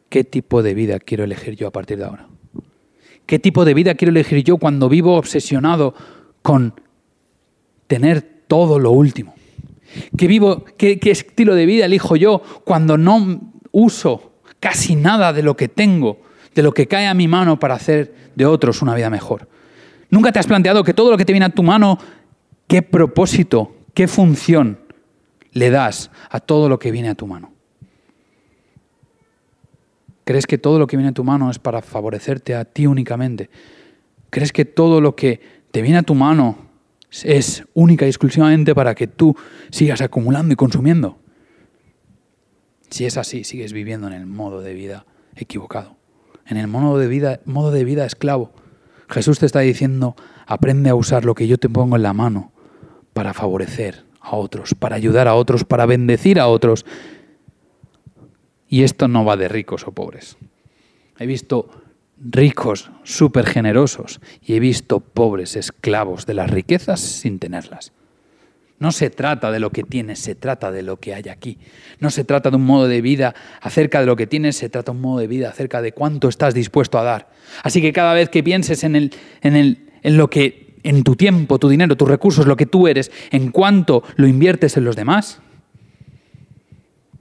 ¿Qué 0.09 0.23
tipo 0.23 0.61
de 0.61 0.75
vida 0.75 0.99
quiero 0.99 1.23
elegir 1.23 1.55
yo 1.55 1.67
a 1.67 1.71
partir 1.71 1.97
de 1.97 2.05
ahora? 2.05 2.27
¿Qué 3.25 3.39
tipo 3.39 3.65
de 3.65 3.73
vida 3.73 3.95
quiero 3.95 4.11
elegir 4.11 4.43
yo 4.43 4.57
cuando 4.57 4.89
vivo 4.89 5.15
obsesionado 5.15 5.95
con 6.43 6.79
tener 7.87 8.21
todo 8.47 8.77
lo 8.77 8.91
último? 8.91 9.33
¿Qué, 10.15 10.27
vivo, 10.27 10.65
qué, 10.77 10.99
qué 10.99 11.09
estilo 11.09 11.55
de 11.55 11.65
vida 11.65 11.85
elijo 11.85 12.15
yo 12.15 12.41
cuando 12.65 12.97
no 12.97 13.53
uso 13.71 14.33
casi 14.59 14.95
nada 14.95 15.33
de 15.33 15.41
lo 15.41 15.55
que 15.55 15.67
tengo, 15.67 16.19
de 16.55 16.63
lo 16.63 16.73
que 16.73 16.87
cae 16.87 17.07
a 17.07 17.13
mi 17.13 17.27
mano 17.27 17.59
para 17.59 17.75
hacer 17.75 18.13
de 18.35 18.45
otros 18.45 18.81
una 18.81 18.95
vida 18.95 19.09
mejor? 19.09 19.47
¿Nunca 20.09 20.31
te 20.31 20.39
has 20.39 20.47
planteado 20.47 20.83
que 20.83 20.93
todo 20.93 21.11
lo 21.11 21.17
que 21.17 21.25
te 21.25 21.33
viene 21.33 21.45
a 21.45 21.49
tu 21.49 21.63
mano, 21.63 21.97
qué 22.67 22.81
propósito, 22.81 23.75
qué 23.93 24.07
función 24.07 24.79
le 25.51 25.69
das 25.69 26.11
a 26.29 26.39
todo 26.39 26.69
lo 26.69 26.79
que 26.79 26.91
viene 26.91 27.09
a 27.09 27.15
tu 27.15 27.27
mano? 27.27 27.53
¿Crees 30.23 30.47
que 30.47 30.57
todo 30.57 30.79
lo 30.79 30.87
que 30.87 30.97
viene 30.97 31.09
a 31.09 31.13
tu 31.13 31.23
mano 31.23 31.51
es 31.51 31.59
para 31.59 31.81
favorecerte 31.81 32.55
a 32.55 32.65
ti 32.65 32.87
únicamente? 32.87 33.49
¿Crees 34.29 34.53
que 34.53 34.65
todo 34.65 35.01
lo 35.01 35.15
que 35.15 35.41
te 35.71 35.81
viene 35.81 35.97
a 35.97 36.03
tu 36.03 36.15
mano 36.15 36.57
es 37.23 37.63
única 37.73 38.05
y 38.05 38.09
exclusivamente 38.09 38.73
para 38.73 38.95
que 38.95 39.07
tú 39.07 39.35
sigas 39.69 40.01
acumulando 40.01 40.53
y 40.53 40.55
consumiendo? 40.55 41.19
Si 42.89 43.05
es 43.05 43.17
así, 43.17 43.43
sigues 43.43 43.73
viviendo 43.73 44.07
en 44.07 44.13
el 44.13 44.25
modo 44.25 44.61
de 44.61 44.73
vida 44.73 45.05
equivocado, 45.35 45.97
en 46.45 46.57
el 46.57 46.67
modo 46.67 46.97
de 46.97 47.07
vida, 47.07 47.39
modo 47.45 47.71
de 47.71 47.83
vida 47.83 48.05
esclavo. 48.05 48.51
Jesús 49.09 49.39
te 49.39 49.45
está 49.45 49.59
diciendo, 49.59 50.15
aprende 50.45 50.89
a 50.89 50.95
usar 50.95 51.25
lo 51.25 51.35
que 51.35 51.47
yo 51.47 51.57
te 51.57 51.69
pongo 51.69 51.95
en 51.95 52.03
la 52.03 52.13
mano 52.13 52.51
para 53.13 53.33
favorecer 53.33 54.05
a 54.19 54.35
otros, 54.35 54.73
para 54.73 54.95
ayudar 54.95 55.27
a 55.27 55.35
otros, 55.35 55.63
para 55.63 55.85
bendecir 55.85 56.39
a 56.39 56.47
otros 56.47 56.85
y 58.73 58.81
esto 58.81 59.07
no 59.07 59.23
va 59.23 59.37
de 59.37 59.47
ricos 59.47 59.87
o 59.87 59.91
pobres. 59.91 60.35
He 61.19 61.27
visto 61.27 61.69
ricos 62.17 62.89
súper 63.03 63.45
generosos 63.45 64.19
y 64.41 64.55
he 64.55 64.59
visto 64.59 64.99
pobres 64.99 65.55
esclavos 65.55 66.25
de 66.25 66.33
las 66.33 66.49
riquezas 66.49 66.99
sin 66.99 67.37
tenerlas. 67.37 67.93
No 68.83 68.91
se 68.91 69.09
trata 69.09 69.49
de 69.49 69.61
lo 69.61 69.69
que 69.69 69.83
tienes, 69.83 70.19
se 70.19 70.35
trata 70.35 70.69
de 70.69 70.83
lo 70.83 70.97
que 70.99 71.13
hay 71.13 71.29
aquí. 71.29 71.57
No 72.01 72.09
se 72.09 72.25
trata 72.25 72.49
de 72.49 72.57
un 72.57 72.65
modo 72.65 72.89
de 72.89 72.99
vida 72.99 73.33
acerca 73.61 74.01
de 74.01 74.05
lo 74.05 74.17
que 74.17 74.27
tienes, 74.27 74.57
se 74.57 74.67
trata 74.67 74.91
de 74.91 74.97
un 74.97 75.01
modo 75.01 75.19
de 75.19 75.27
vida 75.27 75.47
acerca 75.47 75.81
de 75.81 75.93
cuánto 75.93 76.27
estás 76.27 76.53
dispuesto 76.53 76.99
a 76.99 77.03
dar. 77.03 77.29
Así 77.63 77.81
que 77.81 77.93
cada 77.93 78.13
vez 78.13 78.27
que 78.27 78.43
pienses 78.43 78.83
en, 78.83 78.97
el, 78.97 79.13
en, 79.41 79.55
el, 79.55 79.89
en 80.01 80.17
lo 80.17 80.29
que, 80.29 80.75
en 80.83 81.05
tu 81.05 81.15
tiempo, 81.15 81.59
tu 81.59 81.69
dinero, 81.69 81.95
tus 81.95 82.09
recursos, 82.09 82.45
lo 82.45 82.57
que 82.57 82.65
tú 82.65 82.89
eres, 82.89 83.09
en 83.31 83.51
cuánto 83.51 84.03
lo 84.17 84.27
inviertes 84.27 84.75
en 84.75 84.83
los 84.83 84.97
demás, 84.97 85.39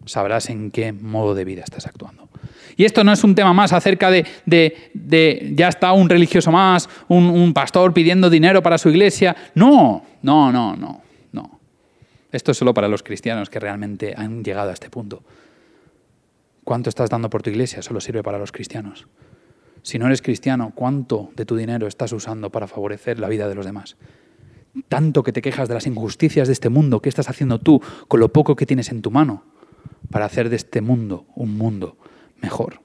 sabrás 0.05 0.51
en 0.51 0.73
qué 0.73 0.91
modo 0.93 1.37
de 1.37 1.45
vida 1.45 1.63
estás 1.63 1.87
actuando. 1.87 2.29
Y 2.77 2.87
esto 2.87 3.05
no 3.05 3.13
es 3.13 3.23
un 3.23 3.37
tema 3.37 3.53
más 3.53 3.73
acerca 3.73 4.11
de, 4.11 4.27
de, 4.47 5.53
ya 5.55 5.69
está 5.69 5.93
un 5.93 6.09
religioso 6.09 6.51
más, 6.51 6.89
un, 7.07 7.55
pastor 7.55 7.95
pidiendo 7.95 8.29
dinero 8.29 8.65
para 8.65 8.79
su 8.79 8.89
iglesia. 8.89 9.37
No, 9.55 10.05
no, 10.23 10.51
no, 10.51 10.75
no. 10.75 11.12
Esto 12.33 12.51
es 12.51 12.57
solo 12.57 12.73
para 12.73 12.89
los 12.89 13.03
cristianos 13.03 13.51
que 13.51 13.61
realmente 13.61 14.15
han 14.17 14.43
llegado 14.43 14.71
a 14.71 14.73
este 14.73 14.89
punto. 14.89 15.23
¿Cuánto 16.65 16.89
estás 16.89 17.11
dando 17.11 17.29
por 17.29 17.43
tu 17.43 17.51
iglesia? 17.51 17.83
Solo 17.83 18.01
sirve 18.01 18.23
para 18.23 18.39
los 18.39 18.53
cristianos. 18.53 19.07
Si 19.83 19.99
no 19.99 20.07
eres 20.07 20.23
cristiano, 20.23 20.73
¿cuánto 20.75 21.31
de 21.37 21.45
tu 21.45 21.57
dinero 21.57 21.87
estás 21.87 22.13
usando 22.13 22.51
para 22.51 22.69
favorecer 22.69 23.19
la 23.19 23.29
vida 23.29 23.49
de 23.49 23.55
los 23.55 23.67
demás? 23.67 23.97
Tanto 24.89 25.23
que 25.23 25.33
te 25.33 25.43
quejas 25.43 25.69
de 25.69 25.75
las 25.75 25.87
injusticias 25.87 26.49
de 26.49 26.53
este 26.53 26.71
mundo, 26.71 27.03
¿qué 27.03 27.11
estás 27.11 27.29
haciendo 27.29 27.59
tú 27.59 27.83
con 28.09 28.21
lo 28.21 28.33
poco 28.33 28.57
que 28.57 28.65
tienes 28.65 28.91
en 28.91 29.03
tu 29.03 29.11
mano 29.11 29.45
para 30.11 30.25
hacer 30.25 30.49
de 30.49 30.57
este 30.57 30.81
mundo 30.81 31.27
un 31.35 31.59
mundo 31.59 31.99
mejor? 32.41 32.81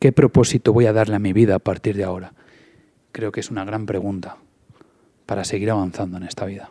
¿Qué 0.00 0.10
propósito 0.10 0.72
voy 0.72 0.86
a 0.86 0.92
darle 0.92 1.14
a 1.14 1.20
mi 1.20 1.32
vida 1.32 1.54
a 1.54 1.60
partir 1.60 1.96
de 1.96 2.02
ahora? 2.02 2.32
Creo 3.12 3.30
que 3.30 3.38
es 3.38 3.50
una 3.50 3.64
gran 3.64 3.86
pregunta 3.86 4.38
para 5.26 5.44
seguir 5.44 5.70
avanzando 5.70 6.16
en 6.16 6.24
esta 6.24 6.46
vida. 6.46 6.70